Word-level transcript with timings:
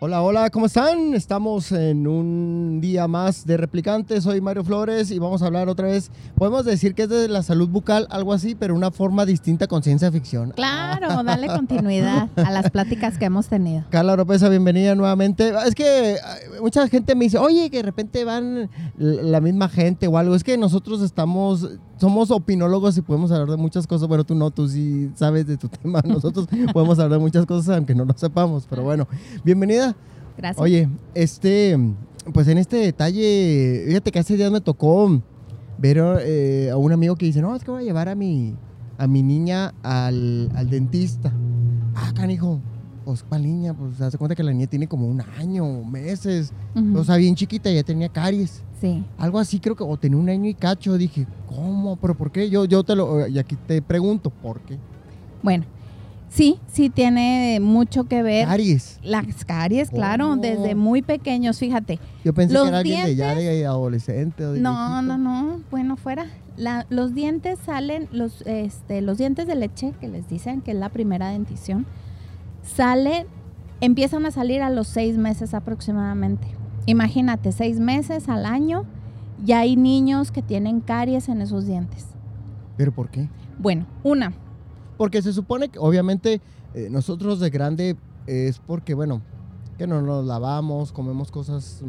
Hola, 0.00 0.22
hola, 0.22 0.50
¿cómo 0.50 0.66
están? 0.66 1.12
Estamos 1.14 1.72
en 1.72 2.06
un 2.06 2.80
día 2.80 3.08
más 3.08 3.44
de 3.44 3.56
Replicante. 3.56 4.20
Soy 4.20 4.40
Mario 4.40 4.62
Flores 4.62 5.10
y 5.10 5.18
vamos 5.18 5.42
a 5.42 5.46
hablar 5.46 5.68
otra 5.68 5.88
vez. 5.88 6.12
Podemos 6.36 6.64
decir 6.64 6.94
que 6.94 7.02
es 7.02 7.08
de 7.08 7.26
la 7.26 7.42
salud 7.42 7.68
bucal, 7.68 8.06
algo 8.10 8.32
así, 8.32 8.54
pero 8.54 8.76
una 8.76 8.92
forma 8.92 9.26
distinta 9.26 9.66
con 9.66 9.82
ciencia 9.82 10.12
ficción. 10.12 10.52
Claro, 10.52 11.24
dale 11.24 11.48
continuidad 11.48 12.28
a 12.36 12.50
las 12.52 12.70
pláticas 12.70 13.18
que 13.18 13.24
hemos 13.24 13.48
tenido. 13.48 13.86
Carla 13.90 14.12
Oropesa, 14.12 14.48
bienvenida 14.48 14.94
nuevamente. 14.94 15.52
Es 15.66 15.74
que 15.74 16.12
eh, 16.12 16.18
mucha 16.62 16.86
gente 16.86 17.16
me 17.16 17.24
dice, 17.24 17.38
oye, 17.38 17.68
que 17.68 17.78
de 17.78 17.82
repente 17.82 18.22
van 18.22 18.70
la 18.98 19.40
misma 19.40 19.68
gente 19.68 20.06
o 20.06 20.16
algo. 20.16 20.36
Es 20.36 20.44
que 20.44 20.56
nosotros 20.56 21.02
estamos 21.02 21.70
somos 21.98 22.30
opinólogos 22.30 22.96
y 22.96 23.02
podemos 23.02 23.30
hablar 23.30 23.50
de 23.50 23.56
muchas 23.56 23.86
cosas. 23.86 24.08
Bueno, 24.08 24.24
tú 24.24 24.34
no, 24.34 24.50
tú 24.50 24.68
sí 24.68 25.10
sabes 25.14 25.46
de 25.46 25.56
tu 25.56 25.68
tema. 25.82 26.00
Nosotros 26.04 26.48
podemos 26.72 26.98
hablar 26.98 27.18
de 27.18 27.24
muchas 27.24 27.46
cosas 27.46 27.76
aunque 27.76 27.94
no 27.94 28.04
lo 28.04 28.14
sepamos. 28.16 28.66
Pero 28.68 28.82
bueno, 28.82 29.06
bienvenida. 29.44 29.94
Gracias. 30.36 30.62
Oye, 30.62 30.88
este, 31.14 31.76
pues 32.32 32.46
en 32.48 32.58
este 32.58 32.76
detalle, 32.76 33.84
fíjate 33.86 34.12
que 34.12 34.18
hace 34.20 34.36
días 34.36 34.52
me 34.52 34.60
tocó 34.60 35.20
ver 35.78 35.98
eh, 36.22 36.70
a 36.72 36.76
un 36.76 36.92
amigo 36.92 37.16
que 37.16 37.26
dice, 37.26 37.40
no, 37.40 37.54
es 37.56 37.64
que 37.64 37.70
voy 37.70 37.82
a 37.82 37.84
llevar 37.84 38.08
a 38.08 38.14
mi, 38.14 38.54
a 38.98 39.06
mi 39.06 39.22
niña 39.22 39.74
al, 39.82 40.50
al 40.54 40.70
dentista. 40.70 41.32
Ah, 41.94 42.12
canijo, 42.14 42.60
pues, 43.08 43.22
¿cuál 43.22 43.42
niña? 43.42 43.72
Pues, 43.72 43.96
se 43.96 44.04
hace 44.04 44.18
cuenta 44.18 44.34
que 44.34 44.42
la 44.42 44.52
niña 44.52 44.66
tiene 44.66 44.86
como 44.86 45.06
un 45.06 45.22
año, 45.22 45.82
meses. 45.82 46.52
O 46.94 47.02
sea, 47.02 47.16
bien 47.16 47.34
chiquita, 47.34 47.70
ya 47.70 47.82
tenía 47.82 48.10
caries. 48.10 48.62
Sí. 48.82 49.02
Algo 49.16 49.38
así 49.38 49.58
creo 49.60 49.74
que, 49.74 49.82
o 49.82 49.96
tenía 49.96 50.18
un 50.18 50.28
año 50.28 50.46
y 50.46 50.52
cacho. 50.52 50.98
Dije, 50.98 51.26
¿cómo? 51.46 51.96
¿Pero 51.96 52.14
por 52.14 52.30
qué? 52.30 52.50
Yo, 52.50 52.66
yo 52.66 52.84
te 52.84 52.94
lo, 52.94 53.26
y 53.26 53.38
aquí 53.38 53.56
te 53.66 53.80
pregunto, 53.80 54.28
¿por 54.28 54.60
qué? 54.60 54.76
Bueno, 55.42 55.64
sí, 56.28 56.58
sí 56.70 56.90
tiene 56.90 57.60
mucho 57.62 58.04
que 58.04 58.22
ver. 58.22 58.46
Caries. 58.46 59.00
Las 59.02 59.42
caries, 59.46 59.88
claro, 59.88 60.36
desde 60.36 60.74
muy 60.74 61.00
pequeños, 61.00 61.58
fíjate. 61.58 61.98
Yo 62.26 62.34
pensé 62.34 62.56
que 62.56 62.68
era 62.68 62.78
alguien 62.80 63.06
de 63.06 63.16
ya 63.16 63.34
de 63.34 63.64
adolescente 63.64 64.44
o 64.44 64.52
de 64.52 64.60
No, 64.60 65.00
no, 65.00 65.16
no, 65.16 65.62
bueno, 65.70 65.96
fuera. 65.96 66.26
los 66.90 67.14
dientes 67.14 67.58
salen, 67.64 68.06
los, 68.12 68.42
este, 68.42 69.00
los 69.00 69.16
dientes 69.16 69.46
de 69.46 69.54
leche, 69.54 69.94
que 69.98 70.08
les 70.08 70.28
dicen 70.28 70.60
que 70.60 70.72
es 70.72 70.76
la 70.76 70.90
primera 70.90 71.30
dentición, 71.30 71.86
salen, 72.62 73.26
empiezan 73.80 74.26
a 74.26 74.30
salir 74.30 74.62
a 74.62 74.70
los 74.70 74.86
seis 74.86 75.16
meses 75.16 75.54
aproximadamente. 75.54 76.46
Imagínate, 76.86 77.52
seis 77.52 77.80
meses 77.80 78.28
al 78.28 78.46
año, 78.46 78.84
ya 79.44 79.60
hay 79.60 79.76
niños 79.76 80.32
que 80.32 80.42
tienen 80.42 80.80
caries 80.80 81.28
en 81.28 81.42
esos 81.42 81.66
dientes. 81.66 82.06
¿Pero 82.76 82.92
por 82.92 83.10
qué? 83.10 83.28
Bueno, 83.58 83.86
una. 84.02 84.32
Porque 84.96 85.22
se 85.22 85.32
supone 85.32 85.68
que 85.68 85.78
obviamente 85.78 86.40
eh, 86.74 86.88
nosotros 86.90 87.40
de 87.40 87.50
grande 87.50 87.96
es 88.26 88.58
porque, 88.58 88.94
bueno, 88.94 89.22
que 89.78 89.86
no 89.86 90.02
nos 90.02 90.24
lavamos, 90.24 90.92
comemos 90.92 91.30
cosas 91.30 91.82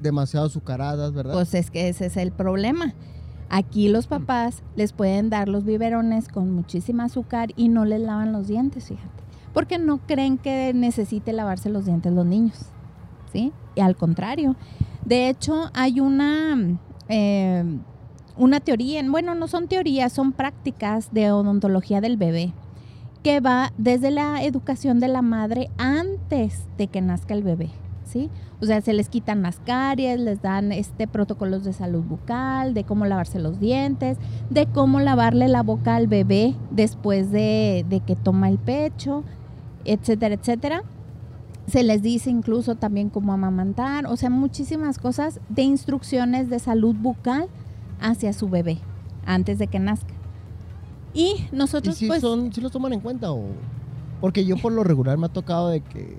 demasiado 0.00 0.46
azucaradas, 0.46 1.12
¿verdad? 1.12 1.34
Pues 1.34 1.54
es 1.54 1.70
que 1.70 1.88
ese 1.88 2.06
es 2.06 2.16
el 2.16 2.30
problema. 2.30 2.94
Aquí 3.50 3.88
los 3.88 4.06
papás 4.06 4.62
les 4.76 4.92
pueden 4.92 5.28
dar 5.28 5.48
los 5.48 5.64
biberones 5.64 6.28
con 6.28 6.50
muchísima 6.52 7.04
azúcar 7.04 7.50
y 7.56 7.68
no 7.68 7.84
les 7.84 8.00
lavan 8.00 8.32
los 8.32 8.46
dientes, 8.46 8.88
fíjate. 8.88 9.21
Porque 9.52 9.78
no 9.78 9.98
creen 9.98 10.38
que 10.38 10.72
necesite 10.74 11.32
lavarse 11.32 11.68
los 11.68 11.84
dientes 11.84 12.12
los 12.12 12.26
niños. 12.26 12.72
¿sí? 13.32 13.52
Y 13.74 13.80
al 13.80 13.96
contrario. 13.96 14.56
De 15.04 15.28
hecho, 15.28 15.70
hay 15.74 16.00
una, 16.00 16.78
eh, 17.08 17.64
una 18.36 18.60
teoría, 18.60 19.02
bueno, 19.08 19.34
no 19.34 19.48
son 19.48 19.68
teorías, 19.68 20.12
son 20.12 20.32
prácticas 20.32 21.12
de 21.12 21.32
odontología 21.32 22.00
del 22.00 22.16
bebé 22.16 22.52
que 23.22 23.40
va 23.40 23.72
desde 23.78 24.10
la 24.10 24.42
educación 24.42 24.98
de 24.98 25.08
la 25.08 25.22
madre 25.22 25.70
antes 25.78 26.66
de 26.76 26.88
que 26.88 27.00
nazca 27.00 27.34
el 27.34 27.44
bebé, 27.44 27.70
¿sí? 28.04 28.30
O 28.60 28.66
sea, 28.66 28.80
se 28.80 28.92
les 28.92 29.08
quitan 29.08 29.42
las 29.42 29.60
caries, 29.60 30.18
les 30.18 30.42
dan 30.42 30.72
este 30.72 31.06
protocolos 31.06 31.62
de 31.64 31.72
salud 31.72 32.02
bucal, 32.02 32.74
de 32.74 32.82
cómo 32.84 33.06
lavarse 33.06 33.38
los 33.38 33.60
dientes, 33.60 34.18
de 34.50 34.66
cómo 34.66 34.98
lavarle 34.98 35.46
la 35.46 35.62
boca 35.62 35.94
al 35.94 36.08
bebé 36.08 36.56
después 36.70 37.30
de, 37.30 37.86
de 37.88 38.00
que 38.00 38.16
toma 38.16 38.48
el 38.48 38.58
pecho, 38.58 39.22
etcétera, 39.84 40.34
etcétera 40.34 40.82
se 41.66 41.82
les 41.82 42.02
dice 42.02 42.30
incluso 42.30 42.74
también 42.74 43.08
cómo 43.08 43.32
amamantar, 43.32 44.06
o 44.06 44.16
sea, 44.16 44.30
muchísimas 44.30 44.98
cosas 44.98 45.40
de 45.48 45.62
instrucciones 45.62 46.50
de 46.50 46.58
salud 46.58 46.94
bucal 46.94 47.48
hacia 48.00 48.32
su 48.32 48.48
bebé 48.48 48.78
antes 49.24 49.58
de 49.58 49.68
que 49.68 49.78
nazca. 49.78 50.12
Y 51.14 51.46
nosotros 51.52 51.96
si 51.96 52.06
pues 52.08 52.20
son, 52.20 52.52
si 52.52 52.60
los 52.60 52.72
toman 52.72 52.92
en 52.94 53.00
cuenta 53.00 53.32
o 53.32 53.44
porque 54.20 54.44
yo 54.44 54.56
por 54.56 54.72
lo 54.72 54.84
regular 54.84 55.18
me 55.18 55.26
ha 55.26 55.32
tocado 55.32 55.68
de 55.68 55.80
que 55.80 56.16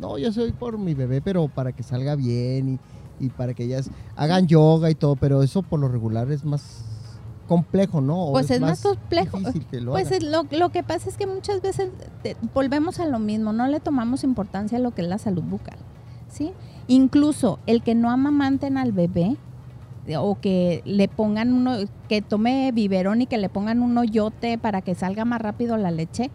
no, 0.00 0.18
yo 0.18 0.32
soy 0.32 0.52
por 0.52 0.78
mi 0.78 0.94
bebé, 0.94 1.20
pero 1.20 1.48
para 1.48 1.72
que 1.72 1.82
salga 1.82 2.16
bien 2.16 2.80
y, 3.20 3.26
y 3.26 3.28
para 3.30 3.54
que 3.54 3.64
ellas 3.64 3.90
hagan 4.16 4.46
yoga 4.46 4.90
y 4.90 4.94
todo, 4.94 5.16
pero 5.16 5.42
eso 5.42 5.62
por 5.62 5.80
lo 5.80 5.88
regular 5.88 6.30
es 6.32 6.44
más 6.44 6.84
complejo, 7.46 8.00
¿no? 8.00 8.28
pues 8.32 8.50
es, 8.50 8.60
más, 8.60 8.82
complejo. 8.82 9.38
pues 9.86 10.22
lo, 10.22 10.46
lo, 10.50 10.68
que 10.70 10.82
pasa 10.82 11.08
es 11.08 11.16
que 11.16 11.26
muchas 11.26 11.60
veces 11.60 11.90
volvemos 12.54 13.00
a 13.00 13.06
lo 13.06 13.18
mismo, 13.18 13.52
no 13.52 13.66
le 13.66 13.80
tomamos 13.80 14.24
importancia 14.24 14.78
a 14.78 14.80
lo 14.80 14.92
que 14.92 15.02
es 15.02 15.08
la 15.08 15.18
salud 15.18 15.42
bucal, 15.42 15.78
¿sí? 16.28 16.52
Incluso 16.88 17.58
el 17.66 17.82
que 17.82 17.94
no 17.94 18.10
amamanten 18.10 18.76
al 18.76 18.92
bebé 18.92 19.36
o 20.18 20.38
que 20.40 20.82
le 20.84 21.08
pongan 21.08 21.52
uno, 21.52 21.76
que 22.08 22.22
tome 22.22 22.70
biberón 22.72 23.22
y 23.22 23.26
que 23.26 23.38
le 23.38 23.48
pongan 23.48 23.82
un 23.82 23.96
hoyote 23.96 24.58
para 24.58 24.82
que 24.82 24.94
salga 24.94 25.24
más 25.24 25.40
rápido 25.40 25.76
la 25.76 25.90
leche, 25.90 26.30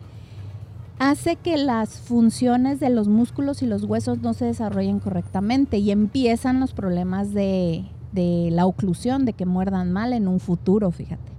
hace 0.98 1.36
que 1.36 1.58
las 1.58 2.00
funciones 2.00 2.80
de 2.80 2.90
los 2.90 3.08
músculos 3.08 3.62
y 3.62 3.68
los 3.68 3.84
huesos 3.84 4.20
no 4.20 4.34
se 4.34 4.46
desarrollen 4.46 5.00
correctamente 5.00 5.78
y 5.78 5.92
empiezan 5.92 6.60
los 6.60 6.74
problemas 6.74 7.34
de, 7.34 7.86
de 8.12 8.50
la 8.52 8.66
oclusión, 8.66 9.26
de 9.26 9.34
que 9.34 9.46
muerdan 9.46 9.92
mal 9.92 10.14
en 10.14 10.28
un 10.28 10.40
futuro, 10.40 10.92
fíjate. 10.92 11.32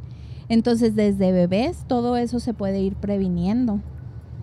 Entonces, 0.49 0.95
desde 0.97 1.33
bebés, 1.33 1.85
todo 1.87 2.17
eso 2.17 2.41
se 2.41 2.55
puede 2.55 2.81
ir 2.81 2.97
previniendo. 2.97 3.81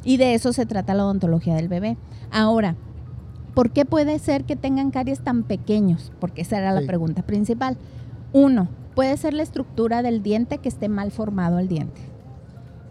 Y 0.04 0.18
de 0.18 0.36
eso 0.36 0.54
se 0.54 0.66
trata 0.66 0.94
la 0.94 1.04
odontología 1.04 1.56
del 1.56 1.68
bebé. 1.68 1.98
Ahora, 2.32 2.76
¿por 3.54 3.72
qué 3.72 3.84
puede 3.84 4.20
ser 4.20 4.46
que 4.46 4.56
tengan 4.56 4.92
caries 4.92 5.22
tan 5.22 5.44
pequeños? 5.44 6.14
Porque 6.20 6.44
esa 6.44 6.60
era 6.60 6.72
la 6.72 6.86
pregunta 6.86 7.24
principal. 7.24 7.78
Uno, 8.32 8.70
puede 8.96 9.18
ser 9.18 9.34
la 9.34 9.44
estructura 9.44 10.02
del 10.02 10.24
diente 10.24 10.60
que 10.60 10.70
esté 10.70 10.90
mal 10.90 11.12
formado 11.12 11.60
el 11.60 11.68
diente. 11.68 12.02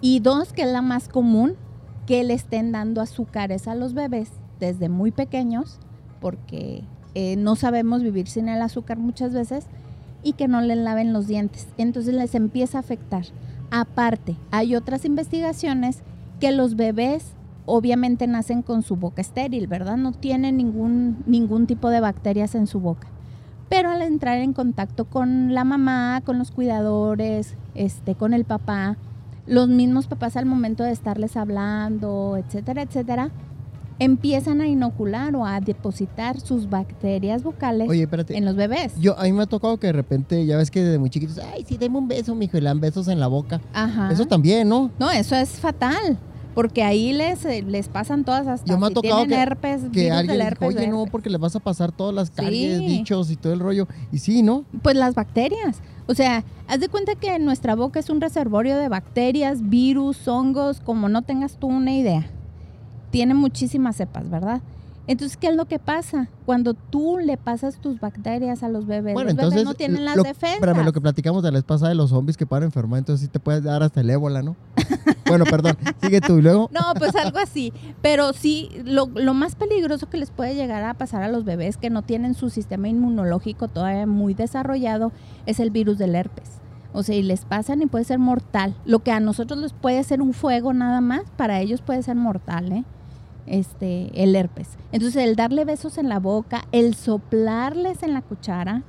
Y 0.01 0.21
dos, 0.21 0.53
que 0.53 0.63
es 0.63 0.69
la 0.69 0.83
más 0.83 1.09
común, 1.09 1.55
que 2.07 2.23
le 2.23 2.35
estén 2.35 2.71
dando 2.71 3.01
azúcares 3.01 3.67
a 3.67 3.75
los 3.75 3.95
bebés 3.95 4.31
desde 4.61 4.89
muy 4.89 5.11
pequeños, 5.11 5.81
porque 6.21 6.85
eh, 7.19 7.35
no 7.37 7.57
sabemos 7.57 8.03
vivir 8.03 8.29
sin 8.29 8.47
el 8.51 8.61
azúcar 8.61 8.99
muchas 8.99 9.33
veces 9.33 9.65
y 10.23 10.35
que 10.35 10.49
no 10.49 10.61
les 10.61 10.77
laven 10.77 11.15
los 11.15 11.27
dientes. 11.27 11.67
Entonces 11.79 12.13
les 12.13 12.35
empieza 12.35 12.77
a 12.77 12.83
afectar. 12.83 13.25
Aparte, 13.71 14.37
hay 14.51 14.77
otras 14.77 15.07
investigaciones 15.07 16.03
que 16.41 16.53
los 16.53 16.77
bebés 16.77 17.33
obviamente 17.65 18.27
nacen 18.27 18.61
con 18.61 18.83
su 18.83 18.97
boca 18.97 19.23
estéril, 19.23 19.67
¿verdad? 19.67 19.97
No 19.97 20.13
tienen 20.13 20.59
ningún, 20.59 21.25
ningún 21.25 21.67
tipo 21.67 21.89
de 21.89 22.01
bacterias 22.01 22.55
en 22.55 22.67
su 22.67 22.81
boca. 22.81 23.09
Pero 23.71 23.89
al 23.89 24.03
entrar 24.03 24.37
en 24.37 24.53
contacto 24.53 25.07
con 25.07 25.55
la 25.55 25.65
mamá, 25.65 26.21
con 26.23 26.37
los 26.39 26.51
cuidadores, 26.51 27.55
este, 27.75 28.15
con 28.15 28.35
el 28.35 28.45
papá, 28.45 28.99
los 29.47 29.71
mismos 29.71 30.07
papás 30.07 30.37
al 30.37 30.45
momento 30.45 30.85
de 30.85 30.93
estarles 30.93 31.39
hablando, 31.39 32.37
etcétera, 32.37 32.83
etcétera, 32.83 33.31
empiezan 33.99 34.61
a 34.61 34.67
inocular 34.69 35.35
o 35.37 35.47
a 35.47 35.61
depositar 35.61 36.41
sus 36.41 36.69
bacterias 36.69 37.43
bucales 37.43 37.89
en 38.29 38.45
los 38.45 38.55
bebés. 38.57 38.93
Yo, 39.01 39.19
a 39.19 39.23
mí 39.25 39.33
me 39.33 39.43
ha 39.45 39.47
tocado 39.47 39.79
que 39.79 39.87
de 39.89 39.93
repente, 39.95 40.45
ya 40.47 40.57
ves 40.57 40.71
que 40.71 40.83
desde 40.83 40.99
muy 40.99 41.11
chiquitos, 41.11 41.39
ay, 41.39 41.65
sí, 41.67 41.77
deme 41.77 41.99
un 41.99 42.09
beso, 42.09 42.35
mijo, 42.35 42.57
y 42.59 42.61
le 42.61 42.67
dan 42.69 42.81
besos 42.81 43.09
en 43.09 43.21
la 43.21 43.27
boca. 43.27 43.61
Ajá. 43.73 44.11
Eso 44.13 44.27
también, 44.27 44.69
¿no? 44.69 44.91
No, 44.99 45.11
eso 45.11 45.35
es 45.37 45.51
fatal. 45.51 46.19
porque 46.55 46.83
ahí 46.83 47.13
les, 47.13 47.45
eh, 47.45 47.61
les 47.61 47.89
pasan 47.91 48.25
todas 48.25 48.47
hasta 48.47 48.67
Yo 48.67 48.79
me 48.79 48.87
ha 48.87 48.89
si 48.89 48.95
tocado 48.95 49.17
tienen 49.27 49.37
que, 49.37 49.43
herpes, 49.43 49.83
que 49.93 50.11
alguien 50.11 50.39
dijo, 50.39 50.49
herpes, 50.49 50.69
oye, 50.69 50.87
no, 50.89 51.01
herpes". 51.01 51.13
porque 51.13 51.29
le 51.29 51.37
vas 51.37 51.55
a 51.55 51.61
pasar 51.61 51.93
todas 51.93 52.15
las 52.15 52.31
caries, 52.31 52.79
Sí. 52.79 52.87
bichos 52.87 53.31
y 53.31 53.37
todo 53.37 53.53
el 53.53 53.61
rollo. 53.61 53.87
Y 54.11 54.19
sí, 54.21 54.43
¿no? 54.43 54.65
Pues 54.81 54.97
las 54.97 55.15
bacterias. 55.15 55.83
O 56.07 56.15
sea, 56.15 56.45
haz 56.67 56.81
de 56.81 56.89
cuenta 56.89 57.15
que 57.15 57.39
nuestra 57.41 57.75
boca 57.75 58.01
es 58.01 58.09
un 58.09 58.23
reservorio 58.23 58.79
de 58.79 58.89
bacterias, 58.89 59.69
virus, 59.69 60.27
hongos, 60.29 60.81
como 60.81 61.11
no 61.11 61.21
tengas 61.21 61.59
tú 61.59 61.67
una 61.67 61.93
idea. 61.93 62.27
Tiene 63.17 63.33
muchísimas 63.33 63.97
cepas, 63.97 64.29
¿verdad? 64.29 64.61
Entonces, 65.07 65.39
¿qué 65.39 65.47
es 65.47 65.57
lo 65.57 65.65
que 65.65 65.79
pasa? 65.79 66.29
Cuando 66.45 66.75
tú 66.75 67.17
le 67.19 67.39
pasas 67.39 67.79
tus 67.79 67.99
bacterias 67.99 68.63
a 68.63 68.69
los 68.69 68.87
bebés, 68.87 69.15
Bueno, 69.15 69.29
los 69.29 69.39
entonces. 69.39 69.55
bebés 69.55 69.65
no 69.65 69.73
tienen 69.73 70.05
las 70.05 70.17
lo, 70.17 70.23
defensas. 70.23 70.57
Espérame, 70.57 70.85
lo 70.85 70.93
que 70.93 71.01
platicamos 71.01 71.43
de 71.43 71.51
la 71.51 71.57
vez 71.57 71.65
pasada 71.65 71.89
de 71.89 71.95
los 71.95 72.11
zombies 72.11 72.37
que 72.37 72.45
pueden 72.45 72.65
enfermar, 72.65 72.99
entonces 72.99 73.25
sí 73.25 73.33
te 73.33 73.41
puedes 73.41 73.63
dar 73.63 73.83
hasta 73.83 74.03
el 74.03 74.11
ébola, 74.11 74.43
¿no? 74.43 74.55
bueno, 75.27 75.47
perdón, 75.47 75.79
sigue 76.03 76.21
tú 76.21 76.37
y 76.37 76.43
luego. 76.43 76.69
No, 76.75 76.83
pues 76.99 77.17
algo 77.17 77.39
así. 77.39 77.73
Pero 78.03 78.35
sí, 78.35 78.69
lo, 78.85 79.07
lo 79.07 79.33
más 79.33 79.55
peligroso 79.55 80.11
que 80.11 80.19
les 80.19 80.31
puede 80.31 80.55
llegar 80.55 80.85
a 80.85 80.93
pasar 80.93 81.23
a 81.23 81.29
los 81.29 81.47
bebés 81.47 81.79
que 81.79 81.89
no 81.89 82.03
tienen 82.03 82.35
su 82.35 82.51
sistema 82.51 82.87
inmunológico 82.89 83.69
todavía 83.69 84.07
muy 84.07 84.35
desarrollado 84.35 85.11
es 85.47 85.59
el 85.59 85.71
virus 85.71 85.97
del 85.97 86.17
herpes. 86.17 86.61
O 86.93 87.03
sea, 87.03 87.15
y 87.15 87.23
les 87.23 87.47
pasan 87.47 87.81
y 87.81 87.87
puede 87.87 88.05
ser 88.05 88.19
mortal. 88.19 88.75
Lo 88.85 88.99
que 88.99 89.13
a 89.13 89.21
nosotros 89.21 89.59
les 89.59 89.73
puede 89.73 90.03
ser 90.05 90.21
un 90.21 90.35
fuego 90.35 90.75
nada 90.75 91.01
más, 91.01 91.23
para 91.39 91.61
ellos 91.61 91.81
puede 91.81 92.03
ser 92.03 92.17
mortal, 92.17 92.73
¿eh? 92.73 92.85
Este, 93.47 94.11
el 94.15 94.35
herpes. 94.35 94.77
Entonces, 94.93 95.25
el 95.25 95.37
darle 95.37 95.65
besos 95.65 95.99
en 95.99 96.09
la 96.09 96.19
boca, 96.19 96.65
el 96.73 96.95
soplarles 96.95 98.03
en 98.03 98.13
la 98.13 98.23
cuchara, 98.23 98.83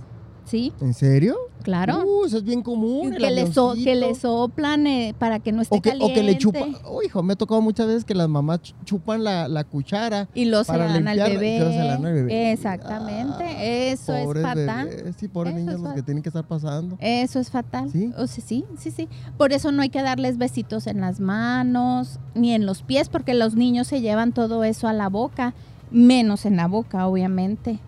¿sí? 0.48 0.72
¿En 0.82 0.94
serio? 0.94 1.36
Claro. 1.64 2.04
Uh, 2.06 2.26
eso 2.26 2.38
es 2.38 2.44
bien 2.44 2.62
común. 2.62 3.12
que, 3.12 3.30
le 3.30 3.52
so- 3.52 3.74
que 3.74 3.94
le 3.96 4.06
avioncito. 4.06 4.16
soplan 4.30 4.88
eh, 4.88 5.14
para 5.20 5.40
que 5.40 5.52
no 5.52 5.62
esté 5.62 5.78
o 5.78 5.82
que, 5.82 5.90
o 5.90 5.92
caliente. 5.92 6.14
que 6.14 6.24
le 6.24 6.38
chupan. 6.38 6.76
Oh, 6.86 7.04
hijo, 7.04 7.22
me 7.24 7.34
ha 7.34 7.36
tocado 7.36 7.60
muchas 7.62 7.88
veces 7.88 8.06
que 8.06 8.16
las 8.16 8.30
mamás 8.30 8.62
ch- 8.62 8.74
chupan 8.86 9.24
la, 9.26 9.50
la 9.50 9.66
cuchara. 9.66 10.30
Y 10.34 10.46
lo 10.46 10.64
se 10.64 10.72
para 10.72 10.86
dan 10.86 11.08
al 11.08 11.18
bebé. 11.20 11.58
se 11.60 11.78
dan 11.78 12.06
al 12.06 12.14
bebé. 12.14 12.52
Exactamente. 12.54 13.44
Ah, 13.44 13.64
Eso 13.64 14.16
es 14.16 14.42
fatal. 14.42 14.88
bebés, 14.88 15.16
sí, 15.20 15.28
pobres 15.28 15.54
Eso 15.56 15.66
niños 15.66 15.82
los 15.82 15.94
que 15.94 16.04
tienen 16.04 16.24
que 16.24 16.30
estar 16.30 16.48
pasando. 16.48 16.96
Eso 17.02 17.40
es 17.40 17.50
fatal. 17.52 17.90
¿Sí? 17.92 18.12
O 18.18 18.28
sea, 18.28 18.44
sí, 18.46 18.64
sí, 18.78 18.92
sí. 18.92 19.10
Por 19.38 19.52
eso 19.52 19.72
no 19.74 19.82
hay 19.82 19.90
que 19.90 20.02
darles 20.02 20.38
besitos 20.38 20.88
en 20.88 21.02
las 21.02 21.20
manos 21.20 22.20
ni 22.34 22.54
en 22.54 22.66
los 22.66 22.82
pies, 22.82 23.10
porque 23.10 23.34
los 23.34 23.56
niños 23.56 23.88
se 23.88 24.00
llevan 24.00 24.32
todo 24.32 24.64
eso 24.64 24.88
a 24.88 24.94
la 24.94 25.10
boca, 25.10 25.54
menos 25.92 26.46
en 26.46 26.56
la 26.56 26.68
boca, 26.68 27.08
obviamente. 27.08 27.80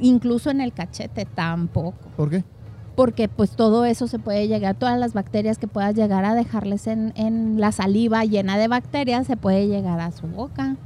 Incluso 0.00 0.50
en 0.50 0.60
el 0.60 0.72
cachete 0.72 1.24
tampoco. 1.24 2.08
¿Por 2.16 2.30
qué? 2.30 2.44
Porque 2.94 3.28
pues 3.28 3.50
todo 3.50 3.84
eso 3.84 4.08
se 4.08 4.18
puede 4.18 4.48
llegar, 4.48 4.74
todas 4.74 4.98
las 4.98 5.12
bacterias 5.12 5.58
que 5.58 5.68
puedas 5.68 5.94
llegar 5.94 6.24
a 6.24 6.34
dejarles 6.34 6.86
en, 6.88 7.12
en 7.16 7.60
la 7.60 7.70
saliva 7.70 8.24
llena 8.24 8.58
de 8.58 8.66
bacterias, 8.66 9.26
se 9.26 9.36
puede 9.36 9.68
llegar 9.68 10.00
a 10.00 10.10
su 10.10 10.26
boca. 10.26 10.76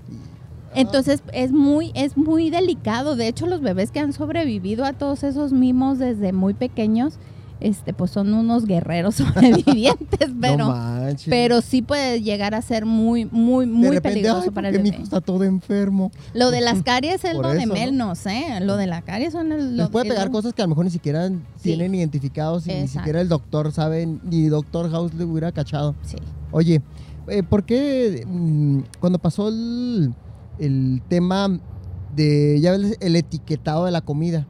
Entonces 0.74 1.22
es 1.32 1.52
muy, 1.52 1.92
es 1.94 2.16
muy 2.16 2.50
delicado. 2.50 3.16
De 3.16 3.28
hecho, 3.28 3.46
los 3.46 3.60
bebés 3.60 3.90
que 3.90 4.00
han 4.00 4.12
sobrevivido 4.12 4.84
a 4.84 4.92
todos 4.92 5.22
esos 5.22 5.52
mimos 5.52 5.98
desde 5.98 6.32
muy 6.32 6.54
pequeños, 6.54 7.18
este, 7.62 7.92
pues 7.92 8.10
son 8.10 8.32
unos 8.34 8.66
guerreros 8.66 9.14
sobrevivientes, 9.16 10.30
pero, 10.40 10.56
no 10.68 11.06
pero 11.26 11.60
sí 11.62 11.82
puede 11.82 12.20
llegar 12.22 12.54
a 12.54 12.62
ser 12.62 12.84
muy, 12.86 13.24
muy, 13.26 13.66
de 13.66 13.72
muy 13.72 13.88
repente, 13.90 14.08
peligroso 14.20 14.42
ay, 14.44 14.50
para 14.50 14.68
el 14.68 14.74
porque 14.74 14.82
mi 14.82 14.90
bebé. 14.90 14.96
hijo 14.96 15.04
está 15.04 15.20
todo 15.20 15.44
enfermo. 15.44 16.10
Lo 16.34 16.50
de 16.50 16.60
las 16.60 16.82
caries 16.82 17.24
es 17.24 17.34
Por 17.34 17.44
lo 17.46 17.52
de 17.52 17.58
eso, 17.58 17.66
¿no? 17.68 17.74
menos, 17.74 18.26
¿eh? 18.26 18.58
Lo 18.60 18.76
de 18.76 18.86
la 18.86 19.02
caries 19.02 19.32
son 19.32 19.52
el, 19.52 19.76
Les 19.76 19.86
lo- 19.86 19.90
puede 19.90 20.06
el- 20.08 20.12
pegar 20.14 20.30
cosas 20.30 20.52
que 20.52 20.62
a 20.62 20.64
lo 20.64 20.70
mejor 20.70 20.84
ni 20.84 20.90
siquiera 20.90 21.30
tienen 21.62 21.94
identificados 21.94 22.66
y 22.66 22.72
ni 22.74 22.88
siquiera 22.88 23.20
el 23.20 23.28
doctor 23.28 23.72
sabe, 23.72 24.06
ni 24.06 24.46
doctor 24.48 24.90
House 24.90 25.14
le 25.14 25.24
hubiera 25.24 25.52
cachado. 25.52 25.94
Sí. 26.02 26.16
Oye, 26.50 26.82
eh, 27.28 27.42
¿por 27.42 27.64
qué 27.64 28.24
mm, 28.26 28.80
cuando 29.00 29.18
pasó 29.18 29.48
el, 29.48 30.12
el 30.58 31.02
tema 31.08 31.58
de, 32.14 32.58
ya 32.60 32.72
ves, 32.72 32.96
el 33.00 33.16
etiquetado 33.16 33.84
de 33.86 33.90
la 33.90 34.00
comida, 34.02 34.46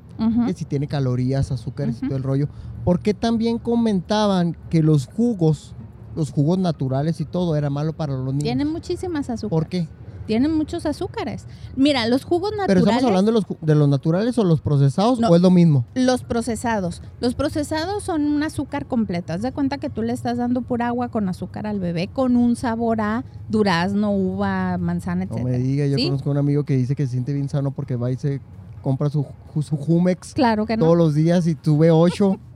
Que 0.46 0.54
si 0.54 0.64
tiene 0.64 0.86
calorías, 0.88 1.50
azúcares 1.52 1.98
y 2.02 2.06
todo 2.06 2.16
el 2.16 2.22
rollo, 2.22 2.48
¿por 2.84 3.00
qué 3.00 3.14
también 3.14 3.58
comentaban 3.58 4.56
que 4.70 4.82
los 4.82 5.06
jugos, 5.06 5.74
los 6.16 6.30
jugos 6.30 6.58
naturales 6.58 7.20
y 7.20 7.24
todo, 7.24 7.56
era 7.56 7.70
malo 7.70 7.92
para 7.92 8.12
los 8.14 8.26
niños? 8.26 8.42
Tienen 8.44 8.68
muchísimas 8.70 9.30
azúcares. 9.30 9.50
¿Por 9.50 9.66
qué? 9.68 9.88
Tienen 10.24 10.54
muchos 10.56 10.86
azúcares. 10.86 11.46
Mira, 11.74 12.06
los 12.06 12.24
jugos 12.24 12.50
¿Pero 12.52 12.62
naturales. 12.62 12.84
estamos 12.86 13.04
hablando 13.08 13.32
de 13.32 13.34
los, 13.34 13.44
ju- 13.44 13.58
de 13.60 13.74
los 13.74 13.88
naturales 13.88 14.38
o 14.38 14.44
los 14.44 14.60
procesados 14.60 15.18
No. 15.18 15.28
o 15.28 15.34
es 15.34 15.42
lo 15.42 15.50
mismo? 15.50 15.84
Los 15.96 16.22
procesados. 16.22 17.02
Los 17.20 17.34
procesados 17.34 18.04
son 18.04 18.22
un 18.26 18.40
azúcar 18.44 18.86
completo. 18.86 19.32
Haz 19.32 19.42
de 19.42 19.50
cuenta 19.50 19.78
que 19.78 19.90
tú 19.90 20.02
le 20.02 20.12
estás 20.12 20.38
dando 20.38 20.62
pura 20.62 20.86
agua 20.86 21.08
con 21.08 21.28
azúcar 21.28 21.66
al 21.66 21.80
bebé 21.80 22.06
con 22.06 22.36
un 22.36 22.54
sabor 22.54 23.00
a 23.00 23.24
durazno, 23.48 24.12
uva, 24.12 24.78
manzana, 24.78 25.24
No 25.24 25.34
etc. 25.38 25.44
me 25.44 25.58
diga, 25.58 25.86
yo 25.86 25.96
conozco 26.06 26.28
a 26.30 26.32
un 26.32 26.38
amigo 26.38 26.62
que 26.62 26.76
dice 26.76 26.94
que 26.94 27.04
se 27.06 27.12
siente 27.12 27.32
bien 27.32 27.48
sano 27.48 27.72
porque 27.72 27.96
va 27.96 28.12
y 28.12 28.16
se 28.16 28.40
compra 28.82 29.08
su, 29.08 29.24
ju- 29.54 29.62
su 29.62 29.76
Jumex 29.76 30.34
Claro 30.34 30.66
que 30.66 30.76
no. 30.76 30.84
todos 30.84 30.98
los 30.98 31.14
días 31.14 31.46
y 31.46 31.54
tuve 31.54 31.90
ocho. 31.90 32.36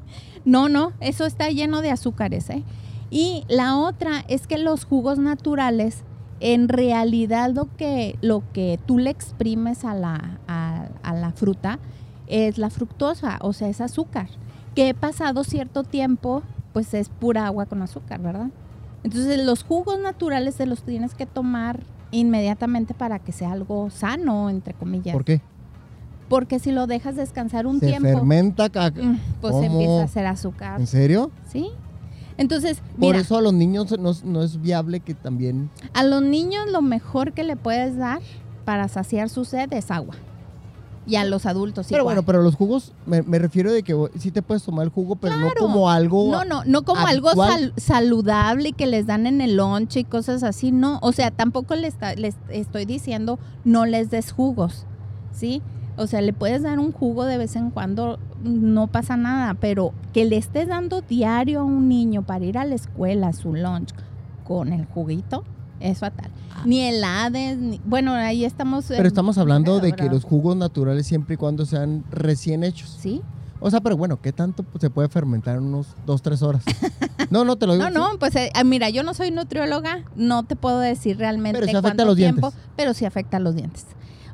No, 0.44 0.69
no, 0.69 0.93
eso 1.00 1.26
está 1.26 1.49
lleno 1.50 1.81
de 1.82 1.90
azúcares, 1.90 2.50
¿eh? 2.50 2.62
Y 3.11 3.43
la 3.49 3.76
otra 3.78 4.25
es 4.28 4.46
que 4.46 4.58
los 4.58 4.84
jugos 4.84 5.19
naturales, 5.19 6.05
en 6.38 6.69
realidad 6.69 7.50
lo 7.52 7.67
que, 7.76 8.17
lo 8.23 8.44
que 8.52 8.78
tú 8.87 8.99
le 8.99 9.11
exprimes 9.11 9.84
a 9.84 9.94
la, 9.96 10.38
a, 10.46 10.87
a 11.02 11.14
la 11.14 11.32
fruta 11.32 11.81
es 12.28 12.58
la 12.58 12.70
fructosa, 12.70 13.38
o 13.40 13.52
sea, 13.52 13.69
es 13.69 13.81
azúcar, 13.81 14.28
que 14.76 14.94
pasado 14.94 15.43
cierto 15.43 15.82
tiempo, 15.82 16.44
pues 16.73 16.94
es 16.94 17.08
pura 17.08 17.46
agua 17.46 17.67
con 17.67 17.82
azúcar, 17.82 18.20
¿verdad? 18.20 18.50
Entonces 19.02 19.44
los 19.44 19.64
jugos 19.64 19.99
naturales 19.99 20.55
te 20.55 20.67
los 20.67 20.84
tienes 20.84 21.14
que 21.17 21.26
tomar 21.26 21.81
inmediatamente 22.12 22.94
para 22.94 23.19
que 23.19 23.32
sea 23.32 23.50
algo 23.50 23.90
sano, 23.90 24.49
entre 24.49 24.75
comillas. 24.75 25.12
¿Por 25.12 25.25
qué? 25.25 25.40
Porque 26.28 26.58
si 26.58 26.73
lo 26.73 26.87
dejas 26.87 27.17
descansar 27.17 27.67
un 27.67 27.78
se 27.81 27.87
tiempo, 27.87 28.08
fermenta 28.08 28.69
caca. 28.69 29.00
mm, 29.02 29.20
pues 29.40 29.52
¿Cómo? 29.52 29.64
empieza 29.64 30.00
a 30.00 30.05
hacer 30.05 30.26
azúcar. 30.26 30.81
¿En 30.81 30.87
serio? 30.87 31.31
¿Sí? 31.52 31.69
Entonces, 32.38 32.78
Por 33.00 33.17
eso 33.17 33.38
a 33.38 33.40
los 33.40 33.55
niños 33.55 33.99
no, 33.99 34.11
es- 34.11 34.25
no 34.25 34.43
es 34.43 34.61
viable 34.61 35.00
que 35.00 35.14
también... 35.14 35.70
a 35.94 36.02
los 36.02 36.20
niños 36.23 36.70
lo 36.70 36.82
mejor 36.82 37.32
que 37.32 37.44
le 37.44 37.56
puedes 37.56 37.96
dar 37.96 38.20
para 38.67 38.88
saciar 38.88 39.28
su 39.31 39.44
sed 39.44 39.73
es 39.73 39.90
agua. 39.90 40.17
Y 41.08 41.14
a 41.14 41.25
los 41.25 41.46
adultos 41.46 41.87
pero 41.88 42.02
igual. 42.02 42.17
bueno, 42.17 42.26
pero 42.26 42.43
los 42.43 42.56
jugos, 42.56 42.93
me, 43.06 43.23
me 43.23 43.38
refiero 43.38 43.73
de 43.73 43.84
que 43.84 43.94
sí 44.19 44.32
te 44.32 44.43
puedes 44.43 44.64
tomar 44.64 44.84
el 44.84 44.90
jugo, 44.90 45.14
pero 45.14 45.37
no 45.37 45.50
como 45.56 45.88
algo... 45.88 46.31
no, 46.32 46.44
no, 46.44 46.64
no 46.64 46.82
como 46.82 47.06
algo 47.06 47.31
sal- 47.32 47.73
saludable 47.76 48.73
que 48.73 48.87
les 48.87 49.06
dan 49.06 49.26
en 49.28 49.40
el 49.40 49.55
lonche 49.56 50.00
y 50.00 50.05
cosas 50.05 50.43
así, 50.43 50.73
no. 50.73 50.99
O 51.02 51.12
sea, 51.12 51.31
tampoco 51.31 51.76
les, 51.76 51.94
les 52.17 52.34
estoy 52.50 52.84
diciendo 52.87 53.38
no 53.64 53.87
les 53.87 54.11
des 54.11 54.33
jugos, 54.33 54.85
¿sí? 55.33 55.62
O 55.97 56.07
sea, 56.07 56.21
le 56.21 56.33
puedes 56.33 56.62
dar 56.62 56.79
un 56.79 56.93
jugo 56.93 57.25
de 57.25 57.38
vez 57.38 57.57
en 57.57 57.71
cuando, 57.71 58.19
no 58.43 58.87
pasa 58.87 59.17
nada, 59.17 59.55
pero 59.55 59.93
que 60.12 60.25
le 60.25 60.37
estés 60.37 60.69
dando 60.69 61.00
diario 61.00 61.61
a 61.61 61.65
un 61.65 61.88
niño 61.88 62.23
para 62.23 62.45
ir 62.45 62.59
a 62.59 62.65
la 62.65 62.75
escuela, 62.75 63.33
su 63.33 63.55
lunch, 63.55 63.95
con 64.45 64.73
el 64.73 64.85
juguito, 64.87 65.43
es 65.81 65.99
fatal. 65.99 66.31
Ni 66.65 66.81
helades, 66.83 67.59
ni, 67.59 67.81
bueno, 67.85 68.12
ahí 68.12 68.45
estamos... 68.45 68.87
Pero 68.88 69.07
estamos 69.09 69.38
hablando 69.38 69.79
de 69.81 69.93
que 69.93 70.09
los 70.09 70.25
jugos 70.25 70.57
naturales 70.57 71.07
siempre 71.07 71.35
y 71.35 71.37
cuando 71.37 71.65
sean 71.67 72.05
recién 72.11 72.62
hechos. 72.65 72.97
Sí, 73.00 73.23
O 73.61 73.71
sea, 73.71 73.81
pero 73.81 73.97
bueno, 73.97 74.21
¿qué 74.21 74.33
tanto 74.33 74.65
se 74.79 74.91
puede 74.91 75.09
fermentar 75.09 75.57
en 75.57 75.65
unos 75.65 75.88
dos, 76.05 76.21
tres 76.23 76.43
horas? 76.43 76.62
No, 77.29 77.45
no, 77.45 77.57
te 77.57 77.67
lo 77.67 77.73
digo. 77.75 77.91
No, 77.91 78.12
no, 78.12 78.19
pues 78.21 78.37
eh, 78.37 78.53
ah, 78.55 78.62
mira, 78.62 78.88
yo 78.88 79.03
no 79.03 79.12
soy 79.12 79.33
nutrióloga, 79.33 80.05
no 80.15 80.45
te 80.45 80.55
puedo 80.55 80.79
decir 80.79 81.19
realmente 81.19 81.59
Pero 81.59 81.67
sí 81.67 81.71
afecta 81.73 81.88
cuánto 81.88 82.03
a 82.05 82.07
los 82.07 82.17
tiempo, 82.17 82.50
dientes. 82.50 82.71
pero 82.76 82.95
sí 82.95 83.05
afecta 83.05 83.38
a 83.38 83.41
los 83.41 83.57
dientes. 83.57 83.85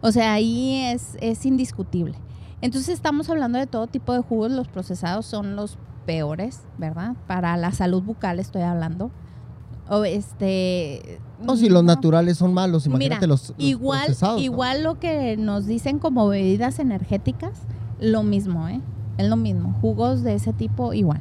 O 0.03 0.13
sea, 0.13 0.35
ahí 0.35 0.83
es, 0.85 1.17
es 1.21 1.47
indiscutible. 1.47 2.15
Entonces 2.61 2.91
estamos 2.91 3.31
hablando 3.31 3.59
de 3.59 3.67
todo 3.67 3.87
tipo 3.87 4.13
de 4.13 4.21
jugos, 4.21 4.53
los 4.53 4.69
procesados 4.69 5.27
son 5.27 5.57
los 5.57 5.79
peores, 6.05 6.61
¿verdad? 6.79 7.15
Para 7.27 7.57
la 7.57 7.73
salud 7.73 8.03
bucal 8.03 8.39
estoy 8.39 8.63
hablando. 8.63 9.11
O 9.89 10.05
este 10.05 11.21
No, 11.41 11.57
si 11.57 11.69
los 11.69 11.83
naturales 11.85 12.39
son 12.39 12.55
malos, 12.55 12.87
imagínate 12.87 13.17
Mira, 13.17 13.27
los, 13.27 13.51
los 13.51 13.59
igual, 13.59 14.05
procesados, 14.07 14.37
¿no? 14.37 14.43
igual 14.43 14.83
lo 14.85 14.99
que 14.99 15.37
nos 15.37 15.67
dicen 15.67 15.99
como 15.99 16.29
bebidas 16.29 16.79
energéticas, 16.79 17.63
lo 18.01 18.23
mismo, 18.23 18.69
¿eh? 18.69 18.81
Es 19.19 19.29
lo 19.29 19.37
mismo. 19.37 19.77
Jugos 19.81 20.23
de 20.23 20.35
ese 20.35 20.53
tipo, 20.53 20.93
igual. 20.93 21.21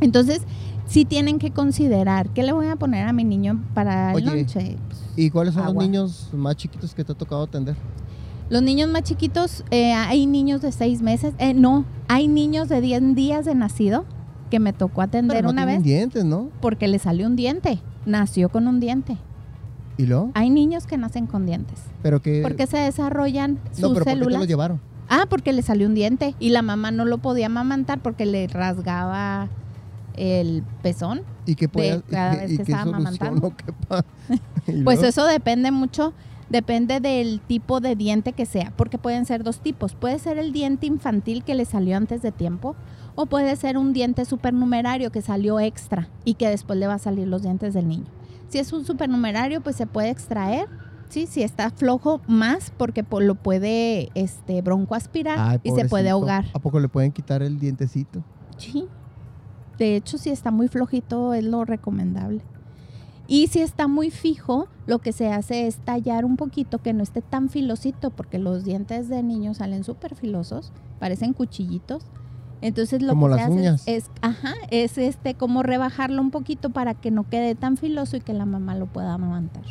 Entonces, 0.00 0.42
sí 0.86 1.04
tienen 1.04 1.38
que 1.38 1.50
considerar, 1.50 2.28
¿qué 2.30 2.42
le 2.42 2.52
voy 2.52 2.66
a 2.66 2.76
poner 2.76 3.06
a 3.06 3.12
mi 3.12 3.24
niño 3.24 3.62
para 3.74 4.10
el 4.10 4.16
Oye, 4.16 4.26
lonche? 4.26 4.76
Pues, 4.88 5.02
¿Y 5.16 5.30
cuáles 5.30 5.54
son 5.54 5.64
agua. 5.64 5.74
los 5.74 5.82
niños 5.84 6.28
más 6.32 6.56
chiquitos 6.56 6.94
que 6.94 7.04
te 7.04 7.12
ha 7.12 7.14
tocado 7.14 7.42
atender? 7.42 7.76
Los 8.50 8.62
niños 8.62 8.90
más 8.90 9.02
chiquitos, 9.02 9.64
eh, 9.70 9.92
hay 9.94 10.26
niños 10.26 10.60
de 10.60 10.70
seis 10.70 11.00
meses, 11.00 11.34
eh, 11.38 11.54
no, 11.54 11.84
hay 12.08 12.28
niños 12.28 12.68
de 12.68 12.80
10 12.80 13.14
días 13.14 13.44
de 13.44 13.54
nacido 13.54 14.04
que 14.50 14.60
me 14.60 14.72
tocó 14.72 15.00
atender 15.00 15.38
Pero 15.38 15.48
no 15.48 15.52
una 15.52 15.64
vez 15.64 15.82
dientes, 15.82 16.24
¿no? 16.24 16.50
porque 16.60 16.86
le 16.86 16.98
salió 16.98 17.26
un 17.26 17.36
diente, 17.36 17.80
nació 18.04 18.50
con 18.50 18.68
un 18.68 18.80
diente. 18.80 19.16
¿Y 19.96 20.06
luego? 20.06 20.30
Hay 20.34 20.50
niños 20.50 20.86
que 20.86 20.98
nacen 20.98 21.26
con 21.28 21.46
dientes 21.46 21.78
Pero 22.02 22.20
que... 22.20 22.42
porque 22.42 22.66
se 22.66 22.78
desarrollan 22.78 23.60
sus 23.70 23.80
no, 23.80 23.88
pero 23.94 24.04
¿por 24.04 24.14
qué 24.14 24.24
te 24.24 24.38
los 24.38 24.46
llevaron? 24.48 24.80
Ah, 25.08 25.26
porque 25.30 25.52
le 25.52 25.62
salió 25.62 25.86
un 25.86 25.94
diente 25.94 26.34
y 26.40 26.50
la 26.50 26.62
mamá 26.62 26.90
no 26.90 27.04
lo 27.04 27.18
podía 27.18 27.46
amamantar 27.46 28.02
porque 28.02 28.26
le 28.26 28.46
rasgaba 28.48 29.48
el 30.16 30.64
pezón. 30.82 31.22
¿Y 31.46 31.54
qué 31.54 31.68
puede, 31.68 32.02
cada 32.02 32.36
vez 32.36 32.56
que 32.56 32.62
está 32.62 32.82
amamantando. 32.82 33.52
pues 34.84 35.02
eso 35.02 35.26
depende 35.26 35.70
mucho, 35.70 36.14
depende 36.50 37.00
del 37.00 37.40
tipo 37.40 37.80
de 37.80 37.96
diente 37.96 38.32
que 38.32 38.46
sea, 38.46 38.72
porque 38.76 38.98
pueden 38.98 39.26
ser 39.26 39.44
dos 39.44 39.60
tipos. 39.60 39.94
Puede 39.94 40.18
ser 40.18 40.38
el 40.38 40.52
diente 40.52 40.86
infantil 40.86 41.44
que 41.44 41.54
le 41.54 41.64
salió 41.64 41.96
antes 41.96 42.22
de 42.22 42.32
tiempo, 42.32 42.76
o 43.14 43.26
puede 43.26 43.54
ser 43.56 43.78
un 43.78 43.92
diente 43.92 44.24
supernumerario 44.24 45.10
que 45.10 45.22
salió 45.22 45.60
extra 45.60 46.08
y 46.24 46.34
que 46.34 46.48
después 46.48 46.78
le 46.78 46.86
va 46.86 46.94
a 46.94 46.98
salir 46.98 47.28
los 47.28 47.42
dientes 47.42 47.74
del 47.74 47.88
niño. 47.88 48.06
Si 48.48 48.58
es 48.58 48.72
un 48.72 48.84
supernumerario, 48.84 49.60
pues 49.60 49.76
se 49.76 49.86
puede 49.86 50.10
extraer 50.10 50.68
Sí, 51.14 51.28
si 51.28 51.44
está 51.44 51.70
flojo 51.70 52.20
más 52.26 52.72
porque 52.76 53.04
lo 53.20 53.36
puede 53.36 54.10
este 54.14 54.62
bronco 54.62 54.96
aspirar 54.96 55.60
y 55.62 55.70
se 55.70 55.84
puede 55.84 56.10
ahogar. 56.10 56.46
¿A 56.52 56.58
poco 56.58 56.80
le 56.80 56.88
pueden 56.88 57.12
quitar 57.12 57.40
el 57.40 57.60
dientecito? 57.60 58.24
Sí. 58.56 58.88
De 59.78 59.96
hecho, 59.96 60.18
si 60.18 60.30
está 60.30 60.50
muy 60.50 60.68
flojito 60.68 61.34
es 61.34 61.44
lo 61.44 61.64
recomendable. 61.64 62.42
Y 63.26 63.46
si 63.46 63.60
está 63.60 63.88
muy 63.88 64.10
fijo, 64.10 64.68
lo 64.86 64.98
que 64.98 65.12
se 65.12 65.32
hace 65.32 65.66
es 65.66 65.78
tallar 65.78 66.24
un 66.24 66.36
poquito 66.36 66.78
que 66.78 66.92
no 66.92 67.02
esté 67.02 67.22
tan 67.22 67.48
filosito, 67.48 68.10
porque 68.10 68.38
los 68.38 68.64
dientes 68.64 69.08
de 69.08 69.22
niños 69.22 69.58
salen 69.58 69.82
súper 69.82 70.14
filosos, 70.14 70.72
parecen 70.98 71.32
cuchillitos. 71.32 72.04
Entonces 72.60 73.02
lo 73.02 73.18
que 73.18 73.34
se 73.34 73.68
hace 73.68 73.96
es, 73.96 74.10
ajá, 74.20 74.54
es 74.70 74.98
este 74.98 75.34
como 75.34 75.62
rebajarlo 75.62 76.20
un 76.20 76.30
poquito 76.30 76.70
para 76.70 76.94
que 76.94 77.10
no 77.10 77.28
quede 77.28 77.54
tan 77.54 77.76
filoso 77.76 78.16
y 78.16 78.20
que 78.20 78.32
la 78.32 78.46
mamá 78.46 78.74
lo 78.74 78.86
pueda 78.86 79.14
amamantar. 79.14 79.64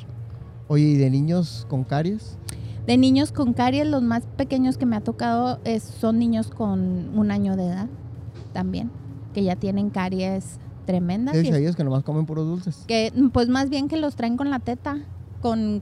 Oye, 0.67 0.85
¿y 0.85 0.97
de 0.97 1.09
niños 1.09 1.65
con 1.69 1.83
caries? 1.83 2.37
De 2.87 2.97
niños 2.97 3.31
con 3.31 3.53
caries, 3.53 3.87
los 3.87 4.01
más 4.01 4.23
pequeños 4.35 4.77
que 4.77 4.85
me 4.85 4.95
ha 4.95 5.01
tocado 5.01 5.59
es, 5.63 5.83
son 5.83 6.19
niños 6.19 6.49
con 6.49 7.17
un 7.17 7.31
año 7.31 7.55
de 7.55 7.67
edad 7.67 7.87
también 8.51 8.91
que 9.33 9.43
ya 9.43 9.55
tienen 9.55 9.89
caries 9.89 10.59
tremendas. 10.85 11.35
Ellos 11.35 11.75
que 11.75 11.83
nomás 11.83 12.03
comen 12.03 12.25
puros 12.25 12.45
dulces. 12.45 12.83
Que, 12.87 13.11
pues 13.31 13.49
más 13.49 13.69
bien 13.69 13.87
que 13.87 13.97
los 13.97 14.15
traen 14.15 14.37
con 14.37 14.49
la 14.49 14.59
teta, 14.59 14.99
con 15.41 15.81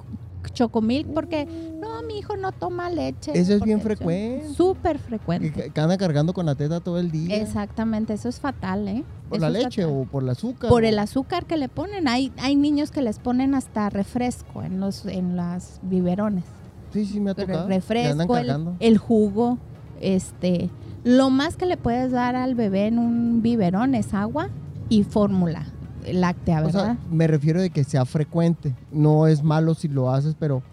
chocomilk, 0.49 1.07
porque 1.13 1.47
no, 1.79 2.01
mi 2.03 2.19
hijo 2.19 2.35
no 2.37 2.51
toma 2.51 2.89
leche. 2.89 3.31
Eso 3.35 3.53
es 3.53 3.61
bien 3.61 3.81
frecuente. 3.81 4.49
Súper 4.53 4.97
frecuente. 4.97 5.71
Que, 5.71 5.81
anda 5.81 5.97
cargando 5.97 6.33
con 6.33 6.45
la 6.45 6.55
teta 6.55 6.79
todo 6.79 6.97
el 6.97 7.11
día. 7.11 7.35
Exactamente, 7.35 8.13
eso 8.13 8.29
es 8.29 8.39
fatal, 8.39 8.87
¿eh? 8.87 9.03
¿Por 9.29 9.39
la 9.39 9.49
leche 9.49 9.85
o 9.85 10.03
por 10.05 10.23
el 10.23 10.29
azúcar? 10.29 10.69
Por 10.69 10.83
el 10.83 10.99
azúcar 10.99 11.45
que 11.45 11.57
le 11.57 11.69
ponen. 11.69 12.07
Hay, 12.07 12.31
hay 12.37 12.55
niños 12.55 12.91
que 12.91 13.01
les 13.01 13.19
ponen 13.19 13.55
hasta 13.55 13.89
refresco 13.89 14.63
en 14.63 14.79
los 14.79 15.05
en 15.05 15.35
las 15.35 15.79
biberones. 15.83 16.43
Sí, 16.91 17.05
sí, 17.05 17.19
me 17.19 17.31
ha 17.31 17.35
tocado. 17.35 17.67
refresco, 17.67 18.37
el, 18.79 18.97
jugo, 18.97 19.57
este 20.01 20.69
lo 21.03 21.29
más 21.29 21.55
que 21.57 21.65
le 21.65 21.77
puedes 21.77 22.11
dar 22.11 22.35
al 22.35 22.55
bebé 22.55 22.87
en 22.87 22.99
un 22.99 23.41
biberón 23.41 23.95
es 23.95 24.13
agua 24.13 24.49
y 24.89 25.03
fórmula 25.03 25.65
láctea, 26.11 26.61
¿verdad? 26.61 26.97
me 27.11 27.27
refiero 27.27 27.61
de 27.61 27.69
que 27.69 27.83
sea 27.83 28.05
frecuente. 28.05 28.75
No 28.91 29.27
es 29.27 29.43
malo 29.43 29.73
si 29.73 29.87
lo 29.87 30.11
haces, 30.11 30.35
pero... 30.37 30.63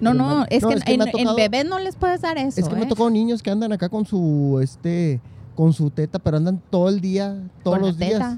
No, 0.00 0.14
no, 0.14 0.44
es, 0.48 0.64
que 0.64 0.94
en, 0.94 1.34
bebés 1.34 1.64
no 1.64 1.80
les 1.80 1.96
puedes 1.96 2.20
dar 2.20 2.38
eso. 2.38 2.60
Es 2.60 2.68
que 2.68 2.76
me 2.76 2.84
¿eh? 2.84 2.88
tocó 2.88 3.10
niños 3.10 3.42
que 3.42 3.50
andan 3.50 3.72
acá 3.72 3.88
con 3.88 4.06
su, 4.06 4.60
este, 4.62 5.20
con 5.56 5.72
su 5.72 5.90
teta, 5.90 6.20
pero 6.20 6.36
andan 6.36 6.62
todo 6.70 6.88
el 6.88 7.00
día, 7.00 7.50
todos 7.64 7.80
los 7.80 7.98
días. 7.98 8.36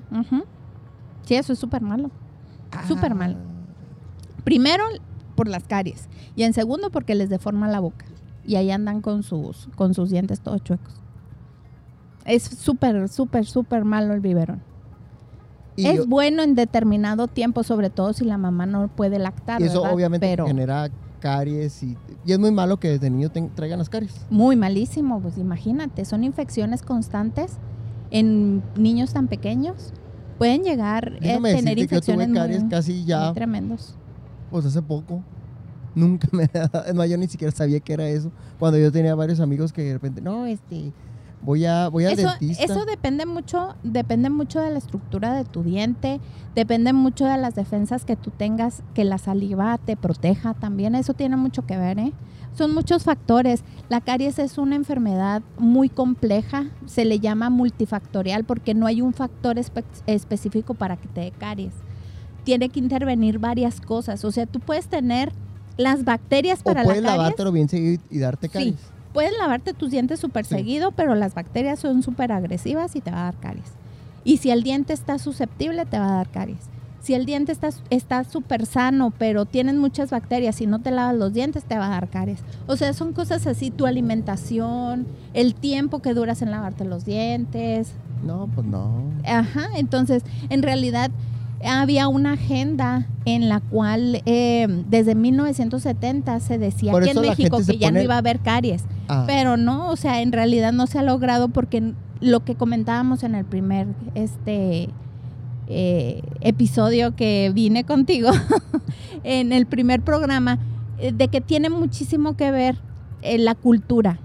Sí, 1.26 1.35
eso 1.35 1.52
es 1.52 1.59
súper 1.59 1.83
malo. 1.83 2.11
Súper 2.88 3.14
malo. 3.14 3.37
Ah. 3.38 4.40
Primero, 4.42 4.85
por 5.35 5.49
las 5.49 5.64
caries. 5.64 6.09
Y 6.35 6.45
en 6.45 6.54
segundo, 6.54 6.90
porque 6.90 7.14
les 7.14 7.28
deforma 7.28 7.69
la 7.69 7.80
boca. 7.80 8.07
Y 8.47 8.57
ahí 8.57 8.71
andan 8.71 9.02
con 9.02 9.23
sus, 9.23 9.69
con 9.76 9.92
sus 9.92 10.09
dientes 10.09 10.40
todos 10.40 10.64
chuecos. 10.64 10.95
Es 12.25 12.43
súper, 12.43 13.09
súper, 13.09 13.47
súper 13.47 13.85
malo 13.85 14.15
el 14.15 14.21
biberón. 14.21 14.62
Es 15.77 16.07
bueno 16.07 16.43
en 16.43 16.55
determinado 16.55 17.27
tiempo, 17.27 17.62
sobre 17.62 17.91
todo 17.91 18.12
si 18.12 18.25
la 18.25 18.39
mamá 18.39 18.67
no 18.67 18.89
puede 18.89 19.19
lactar. 19.19 19.61
Y 19.61 19.65
eso 19.65 19.83
obviamente 19.83 20.37
genera 20.47 20.91
caries 21.21 21.83
y, 21.83 21.97
es 22.27 22.39
muy 22.39 22.50
malo 22.50 22.79
que 22.79 22.89
desde 22.91 23.11
niño 23.11 23.31
traigan 23.55 23.79
las 23.79 23.89
caries. 23.89 24.27
Muy 24.31 24.57
malísimo, 24.57 25.21
pues 25.21 25.39
imagínate, 25.39 26.05
son 26.05 26.25
infecciones 26.25 26.83
constantes 26.83 27.59
en 28.11 28.62
niños 28.77 29.12
tan 29.12 29.29
pequeños. 29.29 29.93
Pueden 30.39 30.62
llegar 30.62 31.19
a 31.19 31.43
tener 31.43 31.79
infecciones 31.79 32.29
caries 32.33 32.65
casi 32.69 33.05
ya, 33.05 33.33
tremendos. 33.35 33.95
Pues 34.50 34.65
hace 34.67 34.83
poco. 34.83 35.23
Nunca 35.95 36.29
me... 36.33 36.49
Más, 36.95 37.11
yo 37.11 37.17
ni 37.17 37.27
siquiera 37.27 37.53
sabía 37.53 37.81
que 37.81 37.93
era 37.93 38.09
eso. 38.09 38.31
Cuando 38.59 38.79
yo 38.79 38.91
tenía 38.91 39.15
varios 39.15 39.41
amigos 39.41 39.73
que 39.73 39.83
de 39.83 39.93
repente, 39.95 40.21
no, 40.21 40.47
este 40.47 40.93
voy 41.43 41.65
a 41.65 41.89
voy 41.89 42.05
al 42.05 42.13
eso, 42.13 42.29
dentista. 42.29 42.65
Eso 42.65 42.85
depende 42.85 43.27
mucho, 43.27 43.75
depende 43.83 44.31
mucho 44.31 44.61
de 44.61 44.71
la 44.71 44.79
estructura 44.79 45.35
de 45.35 45.45
tu 45.45 45.63
diente, 45.63 46.21
depende 46.55 46.93
mucho 46.93 47.27
de 47.27 47.37
las 47.37 47.55
defensas 47.55 48.05
que 48.05 48.17
tú 48.17 48.31
tengas, 48.31 48.83
que 48.95 49.05
la 49.05 49.19
saliva 49.19 49.79
te 49.79 49.97
proteja 49.97 50.55
también, 50.55 50.95
eso 50.95 51.15
tiene 51.15 51.37
mucho 51.37 51.67
que 51.67 51.77
ver, 51.77 51.99
¿eh? 51.99 52.13
Son 52.53 52.75
muchos 52.75 53.05
factores. 53.05 53.63
La 53.89 54.01
caries 54.01 54.41
es 54.41 54.59
una 54.59 54.75
enfermedad 54.75 55.41
muy 55.57 55.89
compleja, 55.89 56.67
se 56.85 57.05
le 57.05 57.21
llama 57.21 57.49
multifactorial 57.49 58.45
porque 58.45 58.75
no 58.75 58.87
hay 58.87 59.03
un 59.03 59.13
factor 59.13 59.57
específico 60.07 60.75
para 60.75 60.97
que 60.97 61.09
te 61.09 61.21
dé 61.21 61.31
caries. 61.31 61.73
Tiene 62.43 62.69
que 62.69 62.81
intervenir 62.81 63.39
varias 63.39 63.81
cosas, 63.81 64.25
o 64.25 64.33
sea, 64.33 64.47
tú 64.47 64.61
puedes 64.61 64.89
tener 64.89 65.33
las 65.77 66.05
bacterias 66.05 66.63
para 66.63 66.83
o 66.83 66.85
puedes 66.85 67.03
la 67.03 67.17
lavártelo 67.17 67.53
bien 67.53 67.69
seguido 67.69 68.03
y 68.11 68.19
darte 68.19 68.49
caries 68.49 69.00
puedes 69.12 69.37
lavarte 69.38 69.75
tus 69.75 69.90
dientes 69.90 70.21
súper 70.21 70.45
seguido, 70.45 70.93
pero 70.93 71.14
las 71.14 71.35
bacterias 71.35 71.79
son 71.79 72.02
súper 72.02 72.33
agresivas 72.33 72.97
y 72.97 73.00
te 73.00 73.11
va 73.11 73.23
a 73.23 73.25
dar 73.25 73.40
caries. 73.40 73.73
Y 74.25 74.38
si 74.38 74.50
el 74.50 74.62
diente 74.62 74.93
está 74.93 75.19
susceptible, 75.19 75.87
te 75.87 75.99
va 75.99 76.07
a 76.07 76.17
dar 76.17 76.29
caries. 76.31 76.69
Si 77.00 77.14
el 77.14 77.25
diente 77.25 77.57
está 77.88 78.25
súper 78.25 78.67
sano, 78.67 79.11
pero 79.17 79.47
tienes 79.47 79.75
muchas 79.76 80.11
bacterias 80.11 80.61
y 80.61 80.67
no 80.67 80.81
te 80.81 80.90
lavas 80.90 81.17
los 81.17 81.33
dientes, 81.33 81.64
te 81.64 81.79
va 81.79 81.87
a 81.87 81.90
dar 81.90 82.09
caries. 82.09 82.40
O 82.67 82.76
sea, 82.76 82.93
son 82.93 83.14
cosas 83.14 83.47
así, 83.47 83.71
tu 83.71 83.87
alimentación, 83.87 85.07
el 85.33 85.55
tiempo 85.55 86.00
que 86.00 86.12
duras 86.12 86.43
en 86.43 86.50
lavarte 86.50 86.85
los 86.85 87.07
dientes. 87.07 87.93
No, 88.23 88.50
pues 88.55 88.67
no. 88.67 89.05
Ajá, 89.25 89.69
entonces, 89.76 90.23
en 90.50 90.62
realidad 90.62 91.11
había 91.64 92.09
una 92.09 92.33
agenda 92.33 93.07
en 93.25 93.49
la 93.49 93.61
cual 93.61 94.23
eh, 94.25 94.67
desde 94.88 95.14
1970 95.14 96.40
se 96.40 96.59
decía 96.59 96.93
que 97.00 97.11
en 97.11 97.21
México 97.21 97.59
que 97.67 97.76
ya 97.76 97.90
no 97.90 98.00
iba 98.00 98.14
a 98.14 98.19
haber 98.19 98.40
caries, 98.40 98.85
ah. 99.09 99.25
pero 99.26 99.57
no, 99.57 99.90
o 99.90 99.97
sea, 99.97 100.23
en 100.23 100.33
realidad 100.33 100.73
no 100.73 100.87
se 100.87 100.99
ha 100.99 101.02
logrado 101.02 101.49
porque 101.49 101.93
lo 102.21 102.40
que 102.45 102.55
comentábamos 102.55 103.23
en 103.23 103.35
el 103.35 103.45
primer 103.45 103.88
este 104.14 104.88
eh, 105.69 106.23
episodio 106.40 107.14
que 107.14 107.50
vine 107.55 107.85
contigo, 107.85 108.31
en 109.25 109.52
el 109.52 109.67
primer 109.67 110.02
programa, 110.02 110.59
eh, 110.99 111.12
de 111.12 111.29
que 111.29 111.40
tiene 111.40 111.69
muchísimo 111.69 112.37
que 112.37 112.50
ver 112.50 112.79
la 113.23 113.55
cultura. 113.55 114.19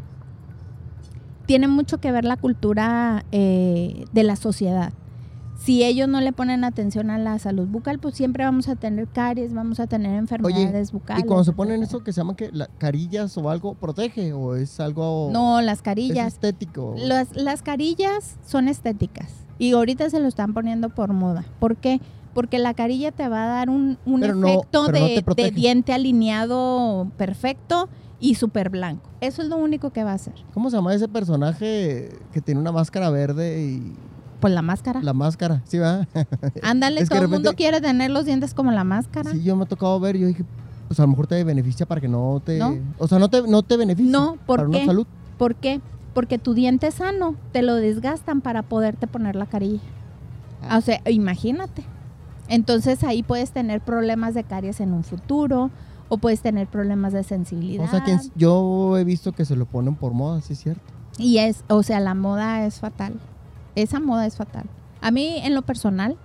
Tiene 1.45 1.67
mucho 1.67 1.99
que 1.99 2.13
ver 2.13 2.23
la 2.23 2.37
cultura 2.37 3.25
de 3.29 4.23
la 4.23 4.35
sociedad 4.37 4.93
si 5.57 5.83
ellos 5.83 6.07
no 6.07 6.21
le 6.21 6.31
ponen 6.31 6.63
atención 6.63 7.09
a 7.09 7.17
la 7.17 7.39
salud 7.39 7.67
bucal, 7.67 7.99
pues 7.99 8.15
siempre 8.15 8.43
vamos 8.43 8.67
a 8.67 8.75
tener 8.75 9.07
caries, 9.07 9.53
vamos 9.53 9.79
a 9.79 9.87
tener 9.87 10.15
enfermedades 10.15 10.91
bucales. 10.91 11.23
¿Y 11.23 11.27
cuando 11.27 11.43
se 11.43 11.53
ponen 11.53 11.81
eso 11.83 12.03
que 12.03 12.11
se 12.11 12.21
llama 12.21 12.35
que 12.35 12.51
carillas 12.77 13.37
o 13.37 13.49
algo, 13.49 13.73
protege 13.73 14.33
o 14.33 14.55
es 14.55 14.79
algo... 14.79 15.29
No, 15.31 15.61
las 15.61 15.81
carillas. 15.81 16.27
Es 16.27 16.33
estético. 16.33 16.95
Las, 16.97 17.35
las 17.35 17.61
carillas 17.61 18.37
son 18.45 18.67
estéticas 18.67 19.45
y 19.57 19.71
ahorita 19.71 20.09
se 20.09 20.19
lo 20.19 20.27
están 20.27 20.53
poniendo 20.53 20.89
por 20.89 21.13
moda. 21.13 21.45
¿Por 21.59 21.77
qué? 21.77 22.01
Porque 22.33 22.59
la 22.59 22.73
carilla 22.73 23.11
te 23.11 23.27
va 23.29 23.45
a 23.45 23.47
dar 23.47 23.69
un, 23.69 23.97
efecto 24.21 24.87
de, 24.87 25.23
de 25.35 25.51
diente 25.51 25.93
alineado 25.93 27.09
perfecto 27.17 27.87
y 28.19 28.35
súper 28.35 28.69
blanco. 28.69 29.09
Eso 29.21 29.41
es 29.41 29.47
lo 29.47 29.57
único 29.57 29.91
que 29.91 30.03
va 30.03 30.11
a 30.11 30.15
hacer. 30.15 30.33
¿Cómo 30.53 30.69
se 30.69 30.75
llama 30.75 30.93
ese 30.93 31.07
personaje 31.07 32.09
que 32.33 32.41
tiene 32.41 32.59
una 32.59 32.73
máscara 32.73 33.09
verde 33.09 33.61
y 33.63 33.95
pues 34.45 34.53
la 34.53 34.61
máscara. 34.61 35.01
La 35.01 35.13
máscara, 35.13 35.63
sí, 35.65 35.79
va. 35.79 36.07
Ándale, 36.61 37.03
todo 37.07 37.23
el 37.23 37.29
mundo 37.29 37.53
quiere 37.55 37.81
tener 37.81 38.11
los 38.11 38.25
dientes 38.25 38.53
como 38.53 38.69
la 38.71 38.83
máscara. 38.83 39.31
Sí, 39.31 39.41
yo 39.41 39.55
me 39.55 39.63
ha 39.63 39.65
tocado 39.65 39.99
ver, 39.99 40.15
yo 40.17 40.27
dije, 40.27 40.45
pues 40.87 40.99
a 40.99 41.01
lo 41.01 41.07
mejor 41.07 41.25
te 41.25 41.43
beneficia 41.43 41.87
para 41.87 41.99
que 41.99 42.07
no 42.07 42.39
te... 42.45 42.61
O 42.99 43.07
sea, 43.07 43.17
no 43.17 43.27
te, 43.27 43.41
no 43.41 43.63
te 43.63 43.75
beneficia 43.75 44.11
no, 44.11 44.37
¿por 44.45 44.59
para 44.59 44.69
qué? 44.69 44.77
una 44.77 44.85
salud. 44.85 45.07
¿Por 45.39 45.55
qué? 45.55 45.81
Porque 46.13 46.37
tu 46.37 46.53
diente 46.53 46.91
sano 46.91 47.33
te 47.53 47.63
lo 47.63 47.73
desgastan 47.73 48.41
para 48.41 48.61
poderte 48.61 49.07
poner 49.07 49.35
la 49.35 49.47
carilla. 49.47 49.81
Ah. 50.61 50.77
O 50.77 50.81
sea, 50.81 51.01
imagínate. 51.09 51.83
Entonces 52.47 53.03
ahí 53.03 53.23
puedes 53.23 53.49
tener 53.49 53.81
problemas 53.81 54.35
de 54.35 54.43
caries 54.43 54.79
en 54.79 54.93
un 54.93 55.03
futuro 55.03 55.71
o 56.07 56.19
puedes 56.19 56.41
tener 56.41 56.67
problemas 56.67 57.13
de 57.13 57.23
sensibilidad. 57.23 57.85
O 57.85 57.89
sea, 57.89 58.03
que 58.03 58.15
yo 58.35 58.95
he 58.95 59.03
visto 59.05 59.31
que 59.31 59.43
se 59.43 59.55
lo 59.55 59.65
ponen 59.65 59.95
por 59.95 60.13
moda, 60.13 60.39
sí 60.41 60.53
es 60.53 60.59
cierto. 60.59 60.93
Y 61.17 61.39
es, 61.39 61.63
o 61.67 61.81
sea, 61.81 61.99
la 61.99 62.13
moda 62.13 62.63
es 62.67 62.79
fatal 62.79 63.15
esa 63.75 63.99
moda 63.99 64.25
es 64.25 64.35
fatal. 64.35 64.65
A 65.01 65.11
mí, 65.11 65.39
en 65.43 65.53
lo 65.53 65.61
personal, 65.61 66.17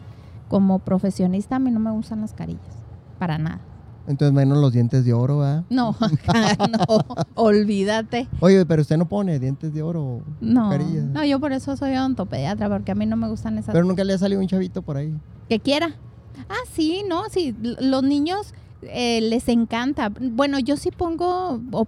como 0.48 0.78
profesionista, 0.80 1.56
a 1.56 1.58
mí 1.58 1.70
no 1.70 1.80
me 1.80 1.90
gustan 1.90 2.20
las 2.20 2.32
carillas. 2.32 2.76
Para 3.18 3.38
nada. 3.38 3.60
Entonces 4.06 4.32
menos 4.34 4.58
los 4.58 4.72
dientes 4.72 5.04
de 5.04 5.12
oro, 5.12 5.38
¿verdad? 5.38 5.64
No, 5.70 5.94
no, 6.72 7.16
olvídate. 7.34 8.26
Oye, 8.40 8.64
pero 8.66 8.82
usted 8.82 8.96
no 8.96 9.06
pone 9.06 9.38
dientes 9.38 9.72
de 9.72 9.82
oro. 9.82 10.22
No, 10.40 10.76
no, 10.76 11.24
yo 11.24 11.38
por 11.38 11.52
eso 11.52 11.76
soy 11.76 11.94
odontopediatra, 11.94 12.68
porque 12.68 12.92
a 12.92 12.94
mí 12.94 13.06
no 13.06 13.16
me 13.16 13.28
gustan 13.28 13.58
esas. 13.58 13.72
Pero 13.72 13.84
nunca 13.84 14.02
le 14.02 14.14
ha 14.14 14.18
salido 14.18 14.40
un 14.40 14.48
chavito 14.48 14.82
por 14.82 14.96
ahí. 14.96 15.14
Que 15.48 15.60
quiera. 15.60 15.94
Ah, 16.48 16.64
sí, 16.72 17.04
no, 17.08 17.28
sí. 17.30 17.54
Los 17.60 18.02
niños 18.02 18.54
eh, 18.82 19.20
les 19.20 19.48
encanta. 19.48 20.10
Bueno, 20.18 20.58
yo 20.58 20.76
sí 20.76 20.90
pongo, 20.90 21.60
o 21.70 21.86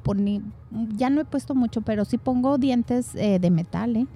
ya 0.97 1.11
no 1.11 1.21
he 1.21 1.25
puesto 1.25 1.55
mucho, 1.55 1.81
pero 1.81 2.05
sí 2.05 2.19
pongo 2.19 2.59
dientes 2.59 3.15
eh, 3.15 3.39
de 3.41 3.51
metal, 3.51 3.97
¿eh? 3.97 4.07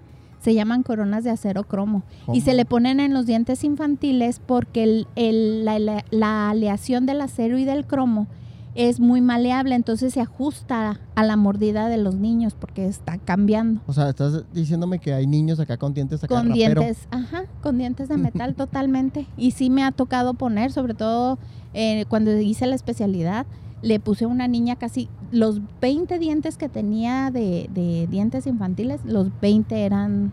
Se 0.47 0.55
llaman 0.55 0.85
coronas 0.85 1.25
de 1.25 1.31
acero 1.31 1.65
cromo. 1.65 2.05
Y 2.33 2.43
se 2.43 2.55
le 2.55 2.65
ponen 2.65 3.01
en 3.01 3.13
los 3.13 3.27
dientes 3.27 3.65
infantiles 3.65 4.39
porque 4.39 5.05
el, 5.17 5.65
la, 5.65 6.51
aleación 6.51 7.05
del 7.05 7.21
acero 7.21 7.59
y 7.59 7.65
del 7.65 7.85
cromo 7.85 8.29
es 8.77 9.01
muy 9.01 9.21
maleable, 9.21 9.75
entonces 9.75 10.15
se 10.15 10.21
ajusta 10.21 11.01
a 11.17 11.25
la 11.25 11.35
mordida 11.35 11.89
de 11.89 11.97
los 11.97 12.15
niños 12.15 12.55
porque 12.55 12.87
está 12.87 13.19
cambiando. 13.19 13.81
O 13.89 13.93
sea, 13.93 14.09
estás 14.09 14.45
diciéndome 14.53 15.01
que 15.01 15.15
hay 15.15 15.27
niños 15.27 15.59
acá 15.59 15.79
con 15.79 15.95
dientes 15.95 16.23
acá 16.23 16.33
Con 16.33 16.53
dientes, 16.53 17.09
ajá, 17.11 17.47
con 17.61 17.79
dientes 17.79 18.09
de 18.09 18.17
metal 18.17 18.55
totalmente. 18.57 19.27
Y 19.37 19.51
sí 19.51 19.69
me 19.69 19.83
ha 19.83 19.91
tocado 19.91 20.35
poner, 20.35 20.71
sobre 20.71 20.95
todo 20.95 21.41
eh, 21.75 22.05
cuando 22.09 22.39
hice 22.39 22.69
la 22.69 22.77
especialidad, 22.77 23.47
le 23.83 24.01
puse 24.01 24.25
a 24.25 24.29
una 24.29 24.49
niña 24.49 24.77
casi 24.77 25.09
los 25.31 25.61
20 25.81 26.19
dientes 26.19 26.57
que 26.57 26.69
tenía 26.69 27.31
de, 27.31 28.07
dientes 28.11 28.47
infantiles, 28.47 29.05
los 29.05 29.29
20 29.41 29.85
eran 29.85 30.33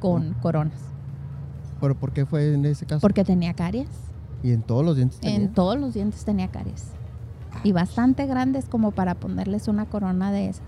con 0.00 0.34
coronas. 0.34 0.80
¿Pero 1.80 1.94
por 1.94 2.12
qué 2.12 2.26
fue 2.26 2.54
en 2.54 2.64
ese 2.64 2.86
caso? 2.86 3.00
Porque 3.00 3.24
tenía 3.24 3.54
caries. 3.54 3.88
¿Y 4.42 4.52
en 4.52 4.62
todos 4.62 4.84
los 4.84 4.96
dientes 4.96 5.20
tenía? 5.20 5.36
En 5.36 5.52
todos 5.52 5.78
los 5.78 5.94
dientes 5.94 6.24
tenía 6.24 6.48
caries 6.48 6.92
y 7.64 7.72
bastante 7.72 8.26
grandes 8.26 8.66
como 8.66 8.92
para 8.92 9.14
ponerles 9.14 9.68
una 9.68 9.86
corona 9.86 10.32
de 10.32 10.48
esas. 10.48 10.64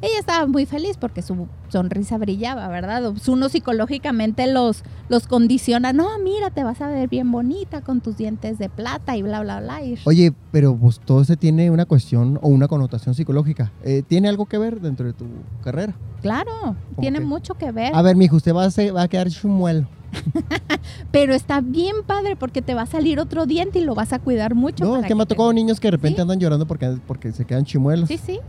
Ella 0.00 0.20
estaba 0.20 0.46
muy 0.46 0.64
feliz 0.64 0.96
porque 0.96 1.22
su 1.22 1.48
sonrisa 1.70 2.18
brillaba, 2.18 2.68
¿verdad? 2.68 3.12
Uno 3.26 3.48
psicológicamente 3.48 4.46
los, 4.46 4.84
los 5.08 5.26
condiciona, 5.26 5.92
no, 5.92 6.06
mira, 6.22 6.50
te 6.50 6.62
vas 6.62 6.80
a 6.80 6.86
ver 6.86 7.08
bien 7.08 7.32
bonita 7.32 7.80
con 7.80 8.00
tus 8.00 8.16
dientes 8.16 8.58
de 8.58 8.68
plata 8.68 9.16
y 9.16 9.22
bla, 9.22 9.40
bla, 9.40 9.60
bla. 9.60 9.80
Oye, 10.04 10.32
pero 10.52 10.76
pues 10.76 11.00
todo 11.00 11.24
se 11.24 11.36
tiene 11.36 11.70
una 11.70 11.84
cuestión 11.84 12.38
o 12.42 12.48
una 12.48 12.68
connotación 12.68 13.16
psicológica. 13.16 13.72
Eh, 13.82 14.02
¿Tiene 14.06 14.28
algo 14.28 14.46
que 14.46 14.58
ver 14.58 14.80
dentro 14.80 15.04
de 15.06 15.14
tu 15.14 15.26
carrera? 15.64 15.94
Claro, 16.22 16.76
tiene 17.00 17.20
mucho 17.20 17.54
que 17.54 17.72
ver. 17.72 17.94
A 17.94 18.02
ver, 18.02 18.14
mijo, 18.14 18.36
usted 18.36 18.54
va 18.54 18.66
a, 18.66 18.92
va 18.92 19.02
a 19.02 19.08
quedar 19.08 19.28
chumuelo. 19.30 19.88
Pero 21.10 21.34
está 21.34 21.60
bien 21.60 21.96
padre 22.06 22.36
porque 22.36 22.62
te 22.62 22.74
va 22.74 22.82
a 22.82 22.86
salir 22.86 23.20
otro 23.20 23.46
diente 23.46 23.80
y 23.80 23.84
lo 23.84 23.94
vas 23.94 24.12
a 24.12 24.18
cuidar 24.18 24.54
mucho. 24.54 24.84
No, 24.84 24.96
es 24.96 25.06
que, 25.06 25.14
me 25.14 25.22
ha 25.22 25.26
tocado 25.26 25.52
niños 25.52 25.80
que 25.80 25.88
de 25.88 25.92
repente 25.92 26.20
andan 26.20 26.38
llorando 26.38 26.66
porque, 26.66 26.98
porque 27.06 27.32
se 27.32 27.44
quedan 27.44 27.64
chimuelos. 27.64 28.08
Sí, 28.08 28.16
sí. 28.16 28.40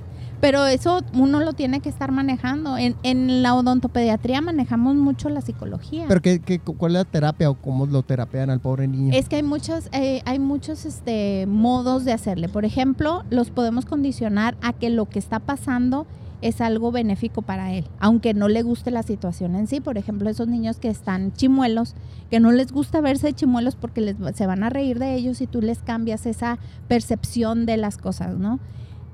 Pero 0.41 0.65
eso 0.65 1.01
uno 1.13 1.41
lo 1.41 1.53
tiene 1.53 1.81
que 1.81 1.89
estar 1.89 2.12
manejando. 2.12 2.77
En, 2.77 2.96
en 3.03 3.43
la 3.43 3.55
odontopediatría 3.55 4.41
manejamos 4.41 4.96
mucho 4.96 5.29
la 5.29 5.41
psicología. 5.41 6.05
¿Pero 6.08 6.22
qué, 6.22 6.39
qué, 6.39 6.60
cuál 6.60 6.93
es 6.93 7.00
la 7.00 7.05
terapia 7.05 7.50
o 7.50 7.55
cómo 7.55 7.86
lo 7.86 8.03
terapean 8.03 8.50
al 8.50 8.60
pobre 8.60 8.88
niño? 8.88 9.13
Es 9.13 9.27
que 9.27 9.38
hay 9.38 9.43
muchos, 9.43 9.89
eh, 9.91 10.22
hay 10.25 10.39
muchos 10.39 10.86
este, 10.86 11.46
modos 11.48 12.05
de 12.05 12.13
hacerle. 12.13 12.48
Por 12.48 12.65
ejemplo, 12.65 13.24
los 13.29 13.50
podemos 13.51 13.86
condicionar 13.86 14.55
a 14.62 14.74
que 14.74 14.89
lo 14.89 15.10
que 15.10 15.19
está 15.19 15.39
pasando 15.39 16.08
es 16.41 16.62
algo 16.62 16.91
benéfico 16.91 17.41
para 17.41 17.74
él, 17.74 17.86
aunque 18.00 18.34
no 18.34 18.48
le 18.48 18.62
guste 18.62 18.91
la 18.91 19.03
situación 19.03 19.55
en 19.55 19.67
sí. 19.67 19.81
Por 19.81 19.98
ejemplo, 19.98 20.29
esos 20.29 20.48
niños 20.48 20.79
que 20.79 20.88
están 20.88 21.34
chimuelos, 21.34 21.96
que 22.29 22.39
no 22.39 22.51
les 22.51 22.72
gusta 22.72 23.01
verse 23.01 23.34
chimuelos 23.34 23.75
porque 23.75 24.01
les, 24.01 24.15
se 24.36 24.48
van 24.48 24.63
a 24.63 24.69
reír 24.69 25.00
de 25.00 25.15
ellos 25.15 25.41
y 25.41 25.48
tú 25.48 25.62
les 25.62 25.79
cambias 25.79 26.25
esa 26.25 26.58
percepción 26.88 27.65
de 27.65 27.77
las 27.77 27.98
cosas, 27.98 28.38
¿no? 28.38 28.60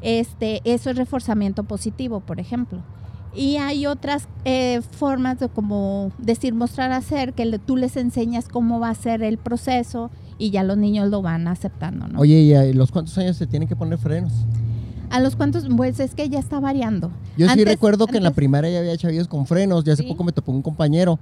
Este, 0.02 0.62
eso 0.66 0.90
es 0.90 0.98
reforzamiento 0.98 1.64
positivo, 1.64 2.20
por 2.20 2.40
ejemplo. 2.40 2.82
Y 3.36 3.58
hay 3.58 3.86
otras 3.86 4.30
eh, 4.46 4.82
formas 4.92 5.40
de 5.40 5.50
como 5.50 6.12
decir, 6.18 6.54
mostrar, 6.54 6.92
hacer, 6.92 7.34
que 7.34 7.60
tú 7.60 7.75
les 7.75 7.98
enseñas 7.98 8.48
cómo 8.48 8.80
va 8.80 8.90
a 8.90 8.96
ser 8.96 9.24
el 9.24 9.38
proceso 9.38 10.10
y 10.38 10.52
ya 10.52 10.64
los 10.64 10.78
niños 10.78 11.10
lo 11.10 11.22
van 11.22 11.48
aceptando, 11.48 12.08
¿no? 12.08 12.20
Oye, 12.20 12.36
¿y 12.36 12.74
los 12.74 12.92
cuántos 12.92 13.18
años 13.18 13.36
se 13.36 13.46
tienen 13.46 13.68
que 13.68 13.75
poner 13.75 13.98
frenos? 13.98 14.32
A 15.10 15.20
los 15.20 15.36
cuantos, 15.36 15.68
pues 15.75 16.00
es 16.00 16.16
que 16.16 16.30
ya 16.30 16.40
está 16.40 16.60
variando. 16.60 17.12
Yo 17.38 17.48
sí 17.50 17.64
recuerdo 17.64 18.08
que 18.08 18.18
en 18.18 18.24
la 18.24 18.31
primaria 18.31 18.72
ya 18.72 18.79
había 18.79 18.98
chavillos 18.98 19.27
con 19.27 19.46
frenos, 19.46 19.84
ya 19.84 19.94
hace 19.94 20.03
poco 20.03 20.24
me 20.24 20.31
topó 20.31 20.51
un 20.51 20.62
compañero 20.62 21.20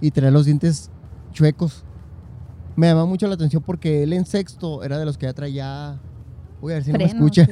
y 0.00 0.10
tenía 0.10 0.30
los 0.30 0.46
dientes 0.46 0.90
chuecos. 1.32 1.84
Me 2.76 2.86
llama 2.86 3.06
mucho 3.06 3.26
la 3.26 3.34
atención 3.34 3.62
porque 3.62 4.02
él 4.02 4.12
en 4.12 4.26
sexto 4.26 4.82
era 4.84 4.98
de 4.98 5.04
los 5.04 5.18
que 5.18 5.26
ya 5.26 5.32
traía 5.32 5.98
Voy 6.60 6.72
a 6.72 6.76
ver 6.76 6.84
si 6.84 6.92
no 6.92 6.98
me 6.98 7.04
escucha. 7.04 7.46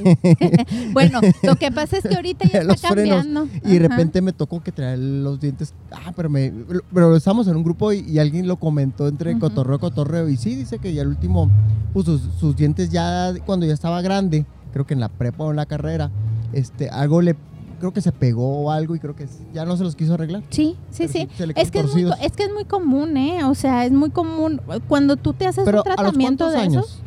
bueno, 0.93 1.21
lo 1.43 1.57
que 1.57 1.71
pasa 1.71 1.99
es 1.99 2.05
que 2.05 2.15
ahorita 2.15 2.49
ya 2.49 2.61
está 2.73 2.89
cambiando. 2.89 3.49
y 3.65 3.75
de 3.75 3.89
repente 3.89 4.23
me 4.23 4.33
tocó 4.33 4.63
que 4.63 4.73
traer 4.73 4.99
los 4.99 5.41
dientes. 5.41 5.75
Ah, 5.93 6.13
pero 6.17 6.31
me, 6.31 6.53
pero 6.93 7.15
estamos 7.17 7.47
en 7.49 7.57
un 7.57 7.65
grupo 7.65 7.93
y, 7.93 8.19
alguien 8.19 8.49
lo 8.49 8.57
comentó 8.57 9.09
entre 9.09 9.39
cotorreo 9.39 9.77
y 9.77 9.81
cotorreo. 9.81 10.29
Y 10.29 10.37
sí, 10.37 10.55
dice 10.55 10.79
que 10.79 10.95
ya 10.95 11.03
el 11.03 11.09
último, 11.09 11.51
pues 11.93 12.07
sus, 12.07 12.57
dientes 12.57 12.91
ya, 12.91 13.33
cuando 13.45 13.67
ya 13.67 13.75
estaba 13.75 14.01
grande, 14.01 14.47
creo 14.73 14.87
que 14.87 14.95
en 14.95 15.01
la 15.01 15.09
prepa 15.09 15.45
o 15.45 15.51
en 15.51 15.57
la 15.57 15.67
carrera, 15.67 16.11
este, 16.53 16.89
algo 16.89 17.21
le 17.21 17.37
creo 17.79 17.93
que 17.93 18.01
se 18.01 18.13
pegó 18.13 18.63
o 18.63 18.71
algo 18.71 18.97
y 18.97 18.99
creo 18.99 19.15
que 19.15 19.27
ya 19.53 19.67
no 19.67 19.77
se 19.77 19.85
los 19.85 19.95
quiso 19.95 20.15
arreglar. 20.15 20.43
Sí, 20.49 20.77
sí, 20.91 21.09
sí. 21.09 21.29
Es 21.55 21.71
que 21.71 21.81
es, 21.81 21.93
muy, 21.93 22.11
es 22.23 22.33
que 22.33 22.45
es 22.45 22.53
muy 22.53 22.65
común, 22.65 23.17
¿eh? 23.19 23.45
O 23.45 23.55
sea, 23.55 23.85
es 23.85 23.93
muy 23.93 24.11
común. 24.11 24.63
Cuando 24.89 25.17
tú 25.17 25.35
te 25.35 25.47
haces 25.47 25.67
un 25.67 25.83
tratamiento 25.83 26.51
de 26.51 26.59
años? 26.59 27.03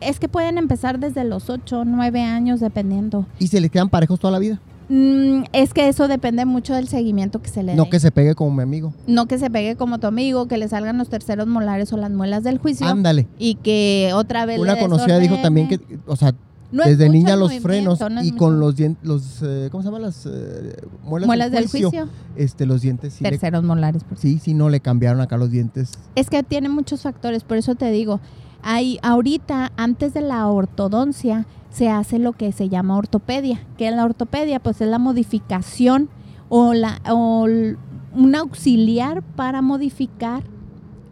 Es 0.00 0.20
que 0.20 0.28
pueden 0.28 0.58
empezar 0.58 0.98
desde 0.98 1.24
los 1.24 1.50
8 1.50 1.80
o 1.80 1.84
9 1.84 2.22
años, 2.22 2.60
dependiendo. 2.60 3.26
¿Y 3.38 3.48
se 3.48 3.60
les 3.60 3.70
quedan 3.70 3.88
parejos 3.88 4.20
toda 4.20 4.32
la 4.32 4.38
vida? 4.38 4.60
Mm, 4.88 5.44
es 5.52 5.74
que 5.74 5.88
eso 5.88 6.06
depende 6.06 6.44
mucho 6.44 6.74
del 6.74 6.86
seguimiento 6.86 7.42
que 7.42 7.48
se 7.48 7.62
le 7.62 7.72
dé. 7.72 7.76
No 7.76 7.90
que 7.90 7.98
se 7.98 8.12
pegue 8.12 8.34
como 8.34 8.54
mi 8.54 8.62
amigo. 8.62 8.94
No 9.06 9.26
que 9.26 9.38
se 9.38 9.50
pegue 9.50 9.74
como 9.76 9.98
tu 9.98 10.06
amigo, 10.06 10.46
que 10.46 10.58
le 10.58 10.68
salgan 10.68 10.96
los 10.96 11.08
terceros 11.08 11.48
molares 11.48 11.92
o 11.92 11.96
las 11.96 12.10
muelas 12.10 12.44
del 12.44 12.58
juicio. 12.58 12.86
Ándale. 12.86 13.26
Y 13.38 13.56
que 13.56 14.12
otra 14.14 14.46
vez. 14.46 14.60
Una 14.60 14.78
conocida 14.78 15.18
dijo 15.18 15.36
también 15.42 15.68
que, 15.68 15.80
o 16.06 16.14
sea, 16.14 16.34
desde 16.70 17.08
niña 17.08 17.36
los 17.36 17.52
frenos 17.60 17.98
y 18.22 18.32
con 18.32 18.60
los 18.60 18.76
dientes, 18.76 19.06
los, 19.06 19.42
eh, 19.42 19.68
¿cómo 19.70 19.82
se 19.82 19.88
llaman 19.88 20.02
las 20.02 20.26
eh, 20.26 20.76
muelas, 21.04 21.50
del, 21.50 21.68
juicio, 21.68 22.08
Este, 22.36 22.66
los 22.66 22.82
dientes. 22.82 23.14
Sí 23.14 23.24
terceros 23.24 23.64
molares. 23.64 24.04
Por 24.04 24.18
sí, 24.18 24.38
sí, 24.38 24.54
no 24.54 24.68
le 24.68 24.80
cambiaron 24.80 25.20
acá 25.20 25.36
los 25.36 25.50
dientes. 25.50 25.92
Es 26.14 26.30
que 26.30 26.42
tiene 26.42 26.68
muchos 26.68 27.02
factores, 27.02 27.44
por 27.44 27.56
eso 27.56 27.74
te 27.74 27.90
digo. 27.90 28.20
Hay 28.62 28.98
ahorita, 29.02 29.72
antes 29.76 30.14
de 30.14 30.20
la 30.20 30.46
ortodoncia, 30.48 31.46
se 31.70 31.88
hace 31.90 32.18
lo 32.18 32.32
que 32.32 32.52
se 32.52 32.68
llama 32.68 32.96
ortopedia, 32.96 33.60
que 33.76 33.90
la 33.90 34.04
ortopedia 34.04 34.60
pues 34.60 34.80
es 34.80 34.88
la 34.88 34.98
modificación 34.98 36.08
o, 36.48 36.74
la, 36.74 37.00
un 37.12 38.34
auxiliar 38.34 39.22
para 39.22 39.62
modificar 39.62 40.42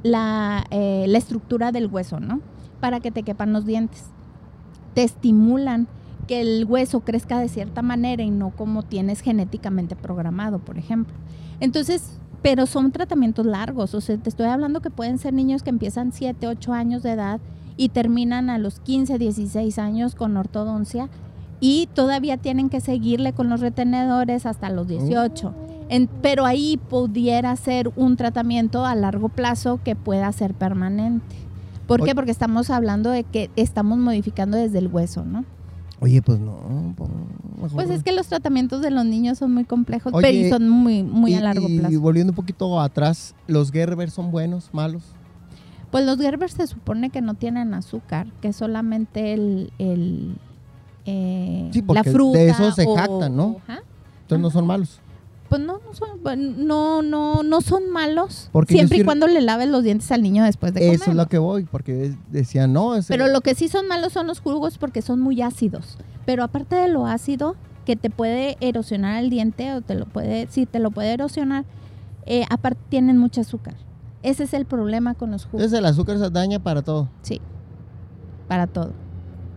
la, 0.02 0.64
eh, 0.70 1.04
la 1.08 1.18
estructura 1.18 1.70
del 1.72 1.88
hueso, 1.88 2.20
¿no? 2.20 2.40
Para 2.80 3.00
que 3.00 3.10
te 3.10 3.22
quepan 3.22 3.52
los 3.52 3.66
dientes. 3.66 4.04
Te 4.94 5.02
estimulan 5.02 5.86
que 6.26 6.40
el 6.40 6.64
hueso 6.64 7.00
crezca 7.00 7.38
de 7.38 7.48
cierta 7.48 7.82
manera 7.82 8.22
y 8.22 8.30
no 8.30 8.50
como 8.50 8.82
tienes 8.82 9.20
genéticamente 9.20 9.96
programado, 9.96 10.58
por 10.58 10.78
ejemplo. 10.78 11.14
Entonces, 11.60 12.18
pero 12.44 12.66
son 12.66 12.92
tratamientos 12.92 13.46
largos, 13.46 13.94
o 13.94 14.02
sea, 14.02 14.18
te 14.18 14.28
estoy 14.28 14.48
hablando 14.48 14.82
que 14.82 14.90
pueden 14.90 15.16
ser 15.16 15.32
niños 15.32 15.62
que 15.62 15.70
empiezan 15.70 16.12
7, 16.12 16.46
8 16.46 16.74
años 16.74 17.02
de 17.02 17.12
edad 17.12 17.40
y 17.78 17.88
terminan 17.88 18.50
a 18.50 18.58
los 18.58 18.80
15, 18.80 19.16
16 19.16 19.78
años 19.78 20.14
con 20.14 20.36
ortodoncia 20.36 21.08
y 21.58 21.88
todavía 21.94 22.36
tienen 22.36 22.68
que 22.68 22.82
seguirle 22.82 23.32
con 23.32 23.48
los 23.48 23.60
retenedores 23.60 24.44
hasta 24.44 24.68
los 24.68 24.88
18. 24.88 25.54
pero 26.20 26.44
ahí 26.44 26.76
pudiera 26.76 27.56
ser 27.56 27.90
un 27.96 28.16
tratamiento 28.16 28.84
a 28.84 28.94
largo 28.94 29.30
plazo 29.30 29.80
que 29.82 29.96
pueda 29.96 30.30
ser 30.30 30.52
permanente. 30.52 31.36
¿Por 31.86 32.04
qué? 32.04 32.14
Porque 32.14 32.30
estamos 32.30 32.68
hablando 32.68 33.08
de 33.08 33.24
que 33.24 33.50
estamos 33.56 33.96
modificando 33.96 34.58
desde 34.58 34.80
el 34.80 34.88
hueso, 34.88 35.24
¿no? 35.24 35.46
Oye, 35.98 36.20
pues 36.20 36.38
no. 36.38 36.94
Pues, 37.58 37.72
pues 37.72 37.90
es 37.90 38.02
que 38.02 38.12
los 38.12 38.26
tratamientos 38.26 38.82
de 38.82 38.90
los 38.90 39.04
niños 39.04 39.38
son 39.38 39.52
muy 39.54 39.64
complejos, 39.64 40.12
pero 40.20 40.48
son 40.48 40.68
muy, 40.68 41.02
muy 41.02 41.34
a 41.34 41.40
largo 41.40 41.66
plazo. 41.66 41.92
Y 41.92 41.96
volviendo 41.96 42.32
un 42.32 42.36
poquito 42.36 42.80
atrás, 42.80 43.34
¿los 43.46 43.70
Gerber 43.70 44.10
son 44.10 44.30
buenos, 44.30 44.70
malos? 44.72 45.02
Pues 45.90 46.04
los 46.04 46.18
Gerber 46.18 46.50
se 46.50 46.66
supone 46.66 47.10
que 47.10 47.20
no 47.20 47.34
tienen 47.34 47.72
azúcar, 47.72 48.26
que 48.40 48.52
solamente 48.52 49.32
el, 49.32 49.72
el 49.78 50.34
eh, 51.06 51.70
la 51.86 52.04
fruta. 52.04 52.38
De 52.38 52.48
eso 52.48 52.72
se 52.72 52.86
jactan, 52.94 53.36
¿no? 53.36 53.60
Entonces 54.22 54.40
no 54.40 54.50
son 54.50 54.66
malos. 54.66 55.00
Pues 55.48 55.60
no, 55.60 55.78
no 55.86 55.94
son, 55.94 56.66
no, 56.66 57.02
no, 57.02 57.42
no 57.44 57.60
son 57.60 57.90
malos. 57.90 58.50
siempre 58.66 58.98
y 58.98 59.04
cuando 59.04 59.28
le 59.28 59.40
laves 59.40 59.68
los 59.68 59.84
dientes 59.84 60.10
al 60.10 60.22
niño 60.22 60.42
después 60.42 60.74
de 60.74 60.80
comer. 60.80 60.94
Eso 60.96 61.10
es 61.10 61.16
lo 61.16 61.28
que 61.28 61.38
voy, 61.38 61.64
porque 61.64 62.14
decían, 62.30 62.72
no. 62.72 62.94
Pero 63.06 63.28
lo 63.28 63.40
que 63.42 63.54
sí 63.54 63.68
son 63.68 63.86
malos 63.86 64.12
son 64.12 64.26
los 64.26 64.40
jugos 64.40 64.78
porque 64.78 65.02
son 65.02 65.20
muy 65.20 65.42
ácidos. 65.42 65.98
Pero 66.24 66.44
aparte 66.44 66.76
de 66.76 66.88
lo 66.88 67.06
ácido, 67.06 67.56
que 67.84 67.96
te 67.96 68.10
puede 68.10 68.56
erosionar 68.60 69.22
el 69.22 69.30
diente 69.30 69.72
o 69.74 69.82
te 69.82 69.94
lo 69.94 70.06
puede, 70.06 70.46
sí, 70.50 70.66
te 70.66 70.78
lo 70.78 70.90
puede 70.90 71.12
erosionar, 71.12 71.64
eh, 72.26 72.44
aparte 72.50 72.80
tienen 72.88 73.18
mucho 73.18 73.42
azúcar. 73.42 73.74
Ese 74.22 74.44
es 74.44 74.54
el 74.54 74.64
problema 74.64 75.14
con 75.14 75.30
los 75.30 75.44
jugos. 75.44 75.60
Entonces 75.60 75.78
el 75.78 75.84
azúcar 75.84 76.18
se 76.18 76.30
daña 76.30 76.58
para 76.58 76.82
todo. 76.82 77.10
Sí, 77.20 77.40
para 78.48 78.66
todo. 78.66 78.92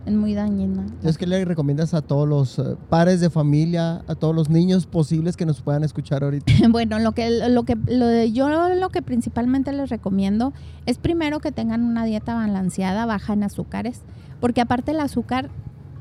es 0.04 0.12
muy 0.12 0.34
dañina. 0.34 0.84
Es 1.02 1.16
que 1.16 1.26
le 1.26 1.42
recomiendas 1.44 1.94
a 1.94 2.02
todos 2.02 2.28
los 2.28 2.58
eh, 2.58 2.76
padres 2.90 3.20
de 3.20 3.30
familia, 3.30 4.02
a 4.06 4.14
todos 4.14 4.34
los 4.34 4.50
niños 4.50 4.86
posibles 4.86 5.38
que 5.38 5.46
nos 5.46 5.62
puedan 5.62 5.84
escuchar 5.84 6.22
ahorita? 6.22 6.52
bueno, 6.70 6.98
lo 6.98 7.12
que, 7.12 7.30
lo 7.48 7.64
que 7.64 7.76
lo 7.86 8.24
yo 8.24 8.48
lo 8.74 8.88
que 8.90 9.00
principalmente 9.00 9.72
les 9.72 9.88
recomiendo 9.88 10.52
es 10.84 10.98
primero 10.98 11.40
que 11.40 11.50
tengan 11.50 11.82
una 11.84 12.04
dieta 12.04 12.34
balanceada, 12.34 13.06
baja 13.06 13.32
en 13.32 13.44
azúcares, 13.44 14.02
porque 14.38 14.60
aparte 14.60 14.90
el 14.90 15.00
azúcar 15.00 15.50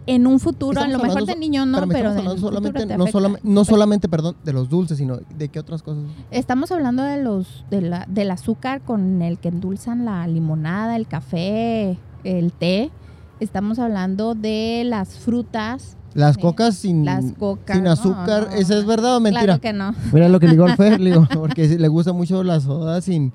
en 0.08 0.26
un 0.26 0.40
futuro, 0.40 0.82
a 0.82 0.88
lo 0.88 1.00
mejor 1.00 1.26
de 1.26 1.36
niño 1.36 1.66
no, 1.66 1.88
pero 1.88 2.14
solamente, 2.38 2.98
no, 2.98 3.08
solamente, 3.08 3.48
no 3.48 3.66
solamente, 3.66 4.10
perdón, 4.10 4.36
de 4.44 4.54
los 4.54 4.70
dulces, 4.70 4.98
sino 4.98 5.18
de 5.18 5.50
qué 5.50 5.60
otras 5.60 5.84
cosas. 5.84 6.04
Estamos 6.32 6.72
hablando 6.72 7.04
de 7.04 7.22
los 7.22 7.66
de 7.70 7.82
la, 7.82 8.06
del 8.08 8.32
azúcar 8.32 8.82
con 8.82 9.22
el 9.22 9.38
que 9.38 9.50
endulzan 9.50 10.06
la 10.06 10.26
limonada, 10.28 10.96
el 10.96 11.08
café, 11.08 11.98
el 12.24 12.52
té 12.54 12.92
Estamos 13.40 13.78
hablando 13.78 14.34
de 14.34 14.82
las 14.84 15.20
frutas. 15.20 15.96
Las 16.16 16.40
cocas 16.40 16.76
sin, 16.76 17.06
sin 17.06 17.88
azúcar. 17.88 18.50
¿Esa 18.56 18.80
es 18.80 18.86
verdad 18.86 19.18
o 19.18 19.20
mentira? 19.20 19.60
Claro 19.60 19.62
que 19.62 19.74
no. 19.74 19.94
Mira 20.12 20.28
lo 20.28 20.40
que 20.40 20.48
le 20.48 20.54
digo 20.54 20.66
al 20.66 20.76
Fer, 20.76 21.00
porque 21.36 21.68
le 21.68 21.88
gusta 21.88 22.14
mucho 22.14 22.44
la 22.44 22.60
soda 22.60 23.02
sin... 23.02 23.32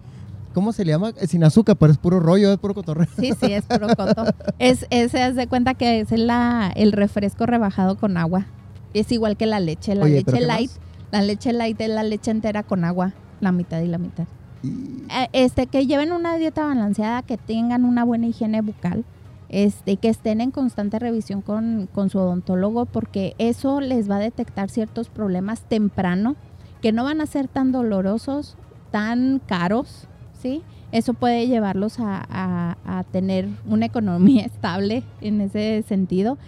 ¿Cómo 0.52 0.72
se 0.72 0.84
le 0.84 0.92
llama? 0.92 1.12
Sin 1.26 1.44
azúcar, 1.44 1.76
pero 1.76 1.92
es 1.92 1.98
puro 1.98 2.20
rollo, 2.20 2.52
es 2.52 2.58
puro 2.58 2.74
cotorreo. 2.74 3.08
Sí, 3.18 3.32
sí, 3.38 3.52
es 3.52 3.64
puro 3.64 3.88
coto. 3.96 4.24
es, 4.58 4.86
se 4.88 5.22
hace 5.22 5.46
cuenta 5.46 5.74
que 5.74 6.00
es 6.00 6.10
la, 6.12 6.72
el 6.74 6.92
refresco 6.92 7.46
rebajado 7.46 7.96
con 7.96 8.16
agua. 8.16 8.46
Es 8.94 9.10
igual 9.12 9.36
que 9.36 9.46
la 9.46 9.60
leche. 9.60 9.94
La 9.94 10.04
leche 10.04 10.40
light, 10.40 10.70
la 11.10 11.22
leche 11.22 11.52
light 11.52 11.80
es 11.80 11.88
la 11.88 12.02
leche 12.02 12.30
entera 12.30 12.62
con 12.62 12.84
agua, 12.84 13.12
la 13.40 13.52
mitad 13.52 13.80
y 13.80 13.86
la 13.86 13.98
mitad. 13.98 14.26
Eh, 14.64 15.28
este, 15.32 15.66
que 15.66 15.86
lleven 15.86 16.12
una 16.12 16.36
dieta 16.36 16.66
balanceada, 16.66 17.22
que 17.22 17.36
tengan 17.36 17.84
una 17.84 18.04
buena 18.04 18.26
higiene 18.26 18.60
bucal 18.60 19.04
este, 19.52 19.98
que 19.98 20.08
estén 20.08 20.40
en 20.40 20.50
constante 20.50 20.98
revisión 20.98 21.42
con, 21.42 21.88
su 22.10 22.18
odontólogo 22.18 22.86
porque 22.86 23.34
eso 23.36 23.82
les 23.82 24.10
va 24.10 24.16
a 24.16 24.20
detectar 24.20 24.70
ciertos 24.70 25.10
problemas 25.10 25.60
temprano 25.60 26.36
que 26.80 26.90
no 26.90 27.04
van 27.04 27.20
a 27.20 27.26
ser 27.26 27.48
tan 27.48 27.70
dolorosos, 27.70 28.56
tan 28.90 29.40
caros, 29.46 30.08
¿sí? 30.42 30.62
Eso 30.90 31.14
puede 31.14 31.46
llevarlos 31.46 31.96
a, 31.98 33.04
tener 33.10 33.48
una 33.66 33.86
economía 33.86 34.42
estable 34.46 35.02
en 35.20 35.40
ese 35.40 35.82
sentido 35.88 36.38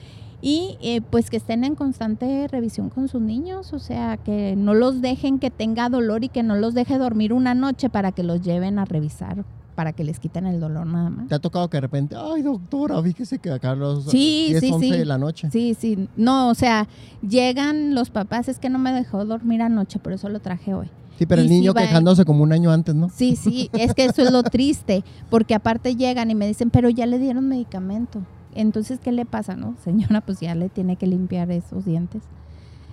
y 0.43 0.77
eh, 0.83 1.01
pues 1.01 1.31
que 1.31 1.39
estén 1.39 1.65
en 1.65 1.75
constante 1.75 2.47
revisión 2.49 2.91
con 2.91 3.09
sus 3.09 3.23
niños, 3.23 3.73
o 3.73 3.79
sea, 3.79 4.19
que 4.19 4.55
no 4.57 4.75
los 4.75 5.01
dejen 5.01 5.39
que 5.39 5.51
tenga 5.51 5.89
dolor 5.89 6.23
y 6.25 6.29
que 6.29 6.43
no 6.43 6.55
los 6.57 6.75
deje 6.75 6.99
dormir 6.99 7.33
una 7.33 7.55
noche 7.55 7.89
para 7.89 8.13
que 8.13 8.23
los 8.23 8.43
lleven 8.43 8.79
a 8.79 8.85
revisar 8.85 9.45
para 9.75 9.93
que 9.93 10.05
les 10.05 10.21
quiten 10.21 10.47
el 10.47 10.61
dolor 10.61 10.87
nada 10.87 11.11
más. 11.11 11.29
¿Te 11.29 11.35
ha 11.35 11.39
tocado 11.39 11.69
que 11.69 11.77
de 11.77 11.83
repente, 11.83 12.17
ay 12.17 12.43
doctora, 12.43 13.03
fíjese 13.03 13.39
que 13.39 13.51
acá 13.51 13.75
los 13.75 14.05
sí, 14.05 14.49
10, 14.51 14.61
sí, 14.61 14.73
11 14.73 14.97
de 14.99 15.05
la 15.05 15.19
noche? 15.19 15.51
Sí, 15.51 15.77
sí. 15.79 16.09
No, 16.17 16.49
o 16.49 16.55
sea, 16.55 16.89
llegan 17.27 17.95
los 17.95 18.11
papás, 18.11 18.49
es 18.49 18.59
que 18.59 18.71
no 18.71 18.79
me 18.79 18.93
dejó 18.93 19.25
dormir 19.25 19.63
anoche, 19.63 19.99
por 19.99 20.13
eso 20.13 20.29
lo 20.29 20.41
traje 20.41 20.75
hoy. 20.75 20.91
Sí, 21.19 21.27
pero 21.27 21.43
el 21.43 21.49
niño 21.49 21.75
quejándose 21.75 22.25
como 22.25 22.43
un 22.43 22.53
año 22.53 22.73
antes, 22.73 22.95
¿no? 22.95 23.09
Sí, 23.09 23.37
sí, 23.37 23.71
es 23.73 23.95
que 23.95 24.05
eso 24.05 24.23
es 24.23 24.33
lo 24.33 24.43
triste, 24.43 25.05
porque 25.31 25.55
aparte 25.55 25.95
llegan 25.95 26.31
y 26.31 26.35
me 26.35 26.47
dicen, 26.47 26.71
pero 26.71 26.89
ya 26.89 27.07
le 27.07 27.19
dieron 27.19 27.49
medicamento. 27.49 28.21
Entonces, 28.55 28.99
¿qué 29.01 29.13
le 29.13 29.25
pasa, 29.25 29.57
no? 29.57 29.77
Señora, 29.85 30.21
pues 30.21 30.41
ya 30.41 30.55
le 30.55 30.69
tiene 30.69 30.97
que 30.97 31.07
limpiar 31.07 31.51
esos 31.51 31.85
dientes. 31.85 32.23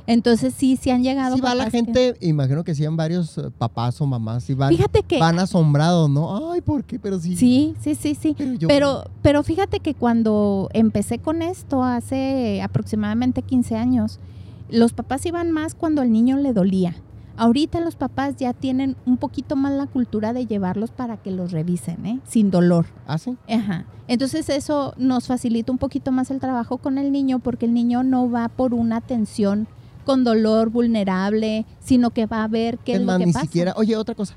Entonces 0.08 0.54
sí, 0.56 0.78
sí 0.78 0.90
han 0.90 1.04
llegado. 1.04 1.36
Sí 1.36 1.42
va 1.42 1.56
la 1.56 1.70
gente, 1.70 2.16
imagino 2.22 2.64
que 2.64 2.76
sí 2.76 2.86
han 2.86 2.98
varios 2.98 3.38
eh, 3.38 3.50
papás 3.58 4.00
o 4.02 4.06
mamás, 4.06 4.44
sí 4.44 4.54
van, 4.54 4.70
fíjate 4.70 5.04
que, 5.04 5.20
van 5.20 5.40
asombrados, 5.40 6.10
¿no? 6.10 6.52
Ay, 6.52 6.62
¿por 6.62 6.84
qué? 6.84 7.00
Pero 7.00 7.20
sí. 7.20 7.36
Sí, 7.36 7.76
sí, 7.80 7.96
sí, 7.96 8.16
sí. 8.16 8.36
Pero, 8.68 9.06
pero, 9.22 9.44
fíjate 9.44 9.80
que 9.80 9.94
cuando 9.94 10.70
empecé 10.74 11.20
con 11.20 11.42
esto 11.42 11.84
hace 11.84 12.62
aproximadamente 12.62 13.42
15 13.42 13.76
años, 13.76 14.20
los 14.70 14.94
papás 14.94 15.26
iban 15.26 15.52
más 15.52 15.76
cuando 15.76 16.02
al 16.02 16.12
niño 16.12 16.38
le 16.38 16.54
dolía. 16.54 16.96
Ahorita 17.38 17.80
los 17.80 17.96
papás 17.96 18.36
ya 18.38 18.54
tienen 18.54 18.96
un 19.06 19.18
poquito 19.18 19.56
más 19.56 19.72
la 19.72 19.88
cultura 19.88 20.34
de 20.34 20.46
llevarlos 20.46 20.92
para 20.92 21.18
que 21.18 21.32
los 21.32 21.52
revisen, 21.52 22.06
¿eh? 22.06 22.20
Sin 22.28 22.52
dolor. 22.52 22.86
¿Ah, 23.08 23.18
sí? 23.18 23.38
Ajá. 23.50 23.86
Entonces 24.08 24.50
eso 24.50 24.94
nos 24.98 25.28
facilita 25.28 25.72
un 25.72 25.78
poquito 25.78 26.12
más 26.12 26.30
el 26.32 26.40
trabajo 26.40 26.78
con 26.78 26.98
el 26.98 27.12
niño 27.12 27.40
porque 27.40 27.66
el 27.66 27.74
niño 27.74 28.04
no 28.04 28.30
va 28.30 28.50
por 28.50 28.74
una 28.74 28.98
atención 28.98 29.68
con 30.06 30.24
dolor, 30.24 30.70
vulnerable, 30.70 31.66
sino 31.80 32.12
que 32.12 32.26
va 32.26 32.44
a 32.44 32.48
ver 32.48 32.78
qué 32.80 32.94
es, 32.94 33.02
lo 33.02 33.18
que 33.18 33.26
ni 33.26 33.34
siquiera, 33.34 33.74
oye, 33.76 33.96
otra 33.96 34.16
cosa. 34.16 34.36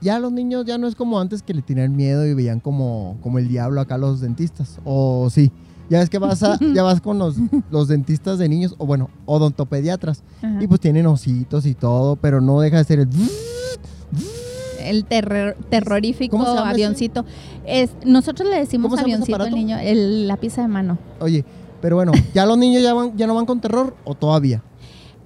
Ya 0.00 0.18
los 0.18 0.32
niños 0.32 0.64
ya 0.66 0.78
no 0.78 0.88
es 0.88 0.96
como 0.96 1.20
antes 1.20 1.42
que 1.42 1.54
le 1.54 1.62
tenían 1.62 1.94
miedo 1.94 2.26
y 2.26 2.34
veían 2.34 2.58
como, 2.58 3.18
como 3.22 3.38
el 3.38 3.48
diablo 3.48 3.80
acá 3.80 3.98
los 3.98 4.20
dentistas. 4.20 4.80
O 4.84 5.30
sí, 5.30 5.52
ya 5.88 6.02
es 6.02 6.10
que 6.10 6.18
vas 6.18 6.42
a, 6.42 6.58
ya 6.74 6.82
vas 6.82 7.00
con 7.00 7.18
los, 7.18 7.36
los 7.70 7.86
dentistas 7.88 8.38
de 8.38 8.48
niños, 8.48 8.74
o 8.78 8.86
bueno, 8.86 9.10
odontopediatras. 9.26 10.24
Y 10.60 10.66
pues 10.66 10.80
tienen 10.80 11.06
ositos 11.06 11.66
y 11.66 11.74
todo, 11.74 12.16
pero 12.16 12.40
no 12.40 12.60
deja 12.60 12.78
de 12.78 12.84
ser 12.84 12.98
el 12.98 13.08
el 14.82 15.04
terrorífico 15.04 16.38
avioncito. 16.38 17.24
Es, 17.64 17.90
nosotros 18.04 18.48
le 18.48 18.56
decimos 18.56 18.98
avioncito 18.98 19.42
al 19.42 19.52
niño, 19.52 19.78
el, 19.78 20.26
la 20.28 20.36
pieza 20.36 20.62
de 20.62 20.68
mano. 20.68 20.98
Oye, 21.20 21.44
pero 21.80 21.96
bueno, 21.96 22.12
¿ya 22.34 22.46
los 22.46 22.58
niños 22.58 22.82
ya, 22.82 22.94
van, 22.94 23.16
ya 23.16 23.26
no 23.26 23.34
van 23.34 23.46
con 23.46 23.60
terror 23.60 23.96
o 24.04 24.14
todavía? 24.14 24.62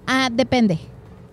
Ah, 0.07 0.31
depende. 0.33 0.79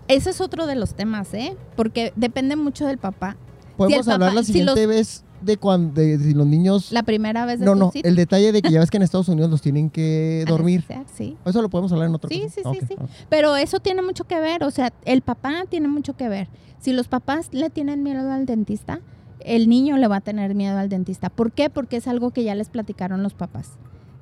Ese 0.07 0.31
es 0.31 0.41
otro 0.41 0.67
de 0.67 0.75
los 0.75 0.95
temas, 0.95 1.33
¿eh? 1.33 1.55
Porque 1.75 2.11
depende 2.15 2.55
mucho 2.55 2.85
del 2.85 2.97
papá. 2.97 3.37
Podemos 3.77 4.07
hablar 4.07 4.33
la 4.33 4.43
siguiente 4.43 4.85
vez 4.85 5.23
de 5.43 5.57
cuando 5.57 6.01
si 6.01 6.33
los 6.33 6.47
niños 6.47 6.91
la 6.91 7.03
primera 7.03 7.45
vez 7.45 7.59
de 7.59 7.65
no 7.65 7.75
no 7.75 7.91
el 7.93 8.15
detalle 8.15 8.51
de 8.51 8.61
que 8.61 8.71
ya 8.71 8.79
ves 8.79 8.89
que 8.89 8.97
en 8.97 9.03
Estados 9.03 9.27
Unidos 9.27 9.51
los 9.51 9.61
tienen 9.61 9.89
que 9.89 10.45
dormir. 10.47 10.85
sí. 11.13 11.37
Eso 11.45 11.61
lo 11.61 11.69
podemos 11.69 11.91
hablar 11.91 12.07
en 12.07 12.15
otro 12.15 12.29
sí 12.29 12.45
sí 12.49 12.61
sí 12.63 12.79
sí. 12.87 12.95
pero 13.29 13.55
eso 13.55 13.79
tiene 13.79 14.01
mucho 14.01 14.23
que 14.23 14.39
ver 14.39 14.63
o 14.63 14.71
sea 14.71 14.93
el 15.05 15.21
papá 15.21 15.65
tiene 15.69 15.87
mucho 15.87 16.15
que 16.15 16.29
ver. 16.29 16.47
Si 16.79 16.93
los 16.93 17.07
papás 17.07 17.49
le 17.51 17.69
tienen 17.69 18.03
miedo 18.03 18.31
al 18.31 18.45
dentista 18.45 19.01
el 19.39 19.67
niño 19.67 19.97
le 19.97 20.07
va 20.07 20.17
a 20.17 20.21
tener 20.21 20.55
miedo 20.55 20.77
al 20.77 20.87
dentista. 20.87 21.29
¿por 21.29 21.51
qué? 21.51 21.69
porque 21.69 21.97
es 21.97 22.07
algo 22.07 22.31
que 22.31 22.43
ya 22.43 22.55
les 22.55 22.69
platicaron 22.69 23.21
los 23.21 23.33
papás 23.33 23.71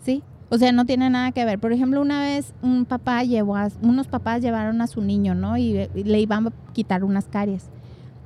sí 0.03 0.23
o 0.51 0.57
sea, 0.57 0.73
no 0.73 0.85
tiene 0.85 1.09
nada 1.09 1.31
que 1.31 1.45
ver. 1.45 1.59
Por 1.59 1.71
ejemplo, 1.71 2.01
una 2.01 2.23
vez 2.23 2.53
un 2.61 2.83
papá 2.83 3.23
llevó 3.23 3.55
a, 3.55 3.69
unos 3.81 4.07
papás 4.07 4.41
llevaron 4.41 4.81
a 4.81 4.87
su 4.87 5.01
niño, 5.01 5.33
¿no? 5.33 5.57
Y, 5.57 5.87
le 5.95 6.19
iban 6.19 6.47
a 6.47 6.51
quitar 6.73 7.05
unas 7.05 7.25
caries. 7.25 7.69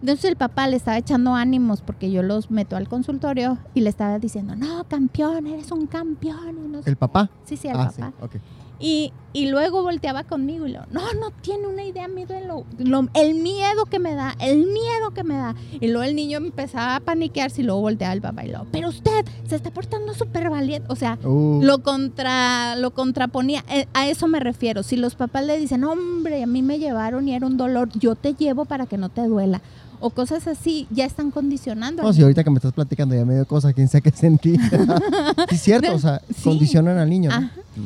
Entonces 0.02 0.26
el 0.26 0.36
papá 0.36 0.68
le 0.68 0.76
estaba 0.76 0.98
echando 0.98 1.36
ánimos 1.36 1.82
porque 1.82 2.10
yo 2.10 2.24
los 2.24 2.50
meto 2.50 2.76
al 2.76 2.88
consultorio 2.88 3.60
y 3.76 3.82
le 3.82 3.90
estaba 3.90 4.18
diciendo, 4.18 4.56
no, 4.56 4.86
campeón, 4.86 5.46
eres 5.46 5.72
un 5.72 5.86
campeón. 5.86 6.82
¿El 6.84 6.96
papá? 6.96 7.30
Sí, 7.44 7.58
sí, 7.58 7.68
el 7.68 7.76
ah, 7.76 7.92
papá. 7.96 8.12
Sí. 8.32 8.40
Y, 8.80 9.14
y 9.34 9.48
luego 9.48 9.84
volteaba 9.84 10.24
conmigo 10.24 10.68
y 10.68 10.72
lo, 10.72 10.82
no, 10.92 11.02
no 11.20 11.32
tiene 11.42 11.68
una 11.68 11.84
idea, 11.84 12.08
miedo 12.08 12.34
lo, 12.78 13.08
el 13.14 13.36
miedo 13.36 13.86
que 13.86 14.00
me 14.00 14.16
da, 14.16 14.36
el 14.40 14.66
miedo 14.66 15.12
que 15.14 15.24
me 15.24 15.36
da. 15.36 15.56
Y 15.80 15.88
luego 15.88 16.04
el 16.04 16.16
niño 16.16 16.38
empezaba 16.38 16.96
a 16.96 17.00
paniquearse 17.00 17.62
y 17.62 17.66
luego 17.66 17.82
volteaba 17.82 18.14
el 18.14 18.22
papá 18.22 18.46
y 18.46 18.52
lo, 18.52 18.66
pero 18.72 18.90
usted 18.90 19.26
se 19.48 19.56
está 19.56 19.72
portando 19.72 20.14
súper 20.14 20.50
valiente. 20.50 20.88
O 20.92 20.96
sea, 20.96 21.18
uh. 21.24 21.62
lo 21.64 21.84
contra, 21.84 22.76
lo 22.76 22.92
contraponía. 22.92 23.64
Eh, 23.70 23.88
a 23.94 24.08
eso 24.08 24.28
me 24.28 24.40
refiero. 24.40 24.84
Si 24.84 24.96
los 24.96 25.16
papás 25.16 25.46
le 25.46 25.58
dicen, 25.58 25.84
hombre, 25.84 26.44
a 26.44 26.48
mí 26.48 26.62
me 26.62 26.80
llevaron 26.80 27.28
y 27.28 27.36
era 27.36 27.46
un 27.46 27.58
dolor, 27.58 27.90
yo 27.98 28.16
te 28.16 28.34
llevo 28.34 28.66
para 28.66 28.86
que 28.86 28.98
no 28.98 29.10
te 29.10 29.26
duela 29.28 29.62
o 30.06 30.12
cosas 30.12 30.48
así, 30.48 30.88
ya 30.92 31.04
están 31.04 31.32
condicionando. 31.32 32.04
No, 32.04 32.14
si 32.14 32.22
ahorita 32.22 32.44
que 32.44 32.52
me 32.52 32.58
estás 32.58 32.74
platicando 32.74 33.16
ya 33.16 33.26
me 33.26 33.34
dio 33.34 33.48
cosas, 33.48 33.74
quién 33.74 33.88
sabe 33.88 34.04
qué 34.04 34.12
sentí. 34.12 34.56
es 35.50 35.62
cierto, 35.62 35.96
o 35.96 35.98
sea, 35.98 36.22
condicionan 36.44 37.00
al 37.00 37.10
niño. 37.10 37.32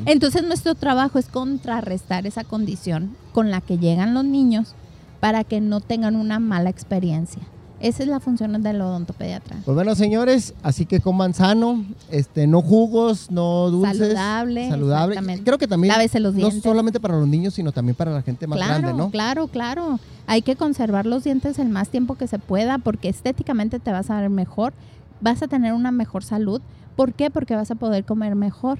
Entonces 0.05 0.43
nuestro 0.43 0.75
trabajo 0.75 1.17
es 1.17 1.27
contrarrestar 1.27 2.27
esa 2.27 2.43
condición 2.43 3.15
con 3.31 3.51
la 3.51 3.61
que 3.61 3.77
llegan 3.77 4.13
los 4.13 4.25
niños 4.25 4.75
para 5.21 5.45
que 5.45 5.61
no 5.61 5.79
tengan 5.79 6.17
una 6.17 6.39
mala 6.39 6.69
experiencia. 6.69 7.41
Esa 7.79 8.03
es 8.03 8.09
la 8.09 8.19
función 8.19 8.61
del 8.61 8.81
odontopediatra. 8.81 9.57
Pues 9.63 9.75
bueno, 9.75 9.95
señores, 9.95 10.53
así 10.63 10.85
que 10.85 10.99
coman 10.99 11.33
sano, 11.33 11.85
este, 12.09 12.45
no 12.45 12.61
jugos, 12.61 13.31
no 13.31 13.69
dulces. 13.69 13.97
Saludable. 13.97 14.69
Saludable. 14.69 15.41
Creo 15.43 15.57
que 15.57 15.67
también 15.67 15.93
los 16.19 16.35
no 16.35 16.51
solamente 16.51 16.99
para 16.99 17.17
los 17.17 17.27
niños, 17.27 17.53
sino 17.53 17.71
también 17.71 17.95
para 17.95 18.11
la 18.11 18.21
gente 18.21 18.47
más 18.47 18.59
grande, 18.59 18.93
¿no? 18.93 19.09
Claro, 19.11 19.47
claro. 19.47 19.99
Hay 20.27 20.41
que 20.41 20.55
conservar 20.55 21.05
los 21.05 21.23
dientes 21.23 21.57
el 21.57 21.69
más 21.69 21.89
tiempo 21.89 22.15
que 22.15 22.27
se 22.27 22.37
pueda 22.37 22.77
porque 22.77 23.09
estéticamente 23.09 23.79
te 23.79 23.91
vas 23.91 24.09
a 24.09 24.19
ver 24.19 24.29
mejor, 24.29 24.73
vas 25.21 25.41
a 25.41 25.47
tener 25.47 25.73
una 25.73 25.91
mejor 25.91 26.23
salud. 26.23 26.61
¿Por 26.95 27.13
qué? 27.13 27.29
Porque 27.29 27.55
vas 27.55 27.71
a 27.71 27.75
poder 27.75 28.03
comer 28.03 28.35
mejor. 28.35 28.79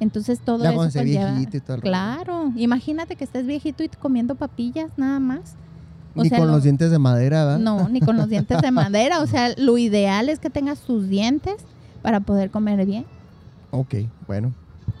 Entonces 0.00 0.40
todo 0.40 0.64
eso 0.64 1.02
viejito 1.04 1.56
y 1.56 1.60
todo 1.60 1.78
Claro, 1.78 2.52
imagínate 2.56 3.16
que 3.16 3.24
estés 3.24 3.46
viejito 3.46 3.84
y 3.84 3.88
comiendo 3.88 4.34
papillas 4.34 4.90
nada 4.96 5.20
más. 5.20 5.54
Ni 6.14 6.30
con 6.30 6.48
los 6.48 6.62
dientes 6.62 6.90
de 6.90 6.98
madera, 6.98 7.44
¿verdad? 7.44 7.58
No, 7.58 7.88
ni 7.88 8.00
con 8.00 8.16
los 8.16 8.28
dientes 8.28 8.60
de 8.60 8.70
madera. 8.70 9.20
O 9.20 9.26
sea, 9.26 9.54
lo 9.56 9.78
ideal 9.78 10.28
es 10.28 10.38
que 10.38 10.50
tengas 10.50 10.80
tus 10.80 11.08
dientes 11.08 11.56
para 12.02 12.20
poder 12.20 12.50
comer 12.50 12.84
bien. 12.86 13.04
Ok, 13.70 13.94
bueno. 14.26 14.52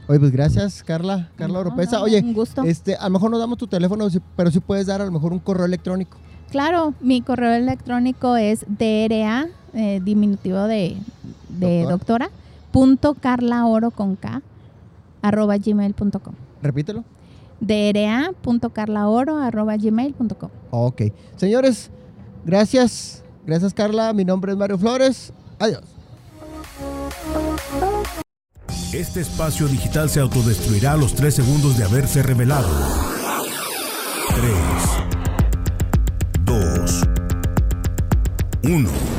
Oye, 0.06 0.18
pues 0.18 0.32
gracias, 0.32 0.82
Carla, 0.82 1.28
Carla 1.36 1.60
Oropesa. 1.60 2.02
Oye, 2.02 2.20
un 2.20 2.34
gusto. 2.34 2.62
Este, 2.64 2.96
a 2.96 3.04
lo 3.04 3.10
mejor 3.10 3.30
no 3.30 3.38
damos 3.38 3.58
tu 3.58 3.66
teléfono, 3.66 4.08
pero 4.36 4.50
sí 4.50 4.60
puedes 4.60 4.86
dar 4.86 5.00
a 5.00 5.04
lo 5.04 5.12
mejor 5.12 5.32
un 5.32 5.38
correo 5.38 5.64
electrónico. 5.64 6.18
Claro, 6.50 6.94
mi 7.00 7.22
correo 7.22 7.52
electrónico 7.52 8.36
es 8.36 8.64
DRA, 8.66 9.46
eh, 9.72 10.00
diminutivo 10.02 10.64
de, 10.64 10.96
de 11.48 11.84
doctora, 11.84 12.30
punto 12.72 13.14
Carla 13.14 13.66
Oro 13.66 13.92
con 13.92 14.16
K, 14.16 14.42
arroba 15.22 15.56
gmail.com. 15.58 16.34
Repítelo. 16.60 17.04
dra.carlaoro 17.60 19.36
arroba 19.36 19.76
gmail.com. 19.76 20.50
Ok. 20.70 21.02
Señores, 21.36 21.90
gracias. 22.44 23.22
Gracias 23.46 23.74
Carla. 23.74 24.12
Mi 24.12 24.24
nombre 24.24 24.52
es 24.52 24.58
Mario 24.58 24.78
Flores. 24.78 25.32
Adiós. 25.58 25.82
Este 28.92 29.20
espacio 29.20 29.68
digital 29.68 30.10
se 30.10 30.18
autodestruirá 30.18 30.92
a 30.92 30.96
los 30.96 31.14
tres 31.14 31.34
segundos 31.34 31.78
de 31.78 31.84
haberse 31.84 32.22
revelado. 32.24 32.68
3, 34.34 34.54
2, 36.44 37.02
1. 38.64 39.09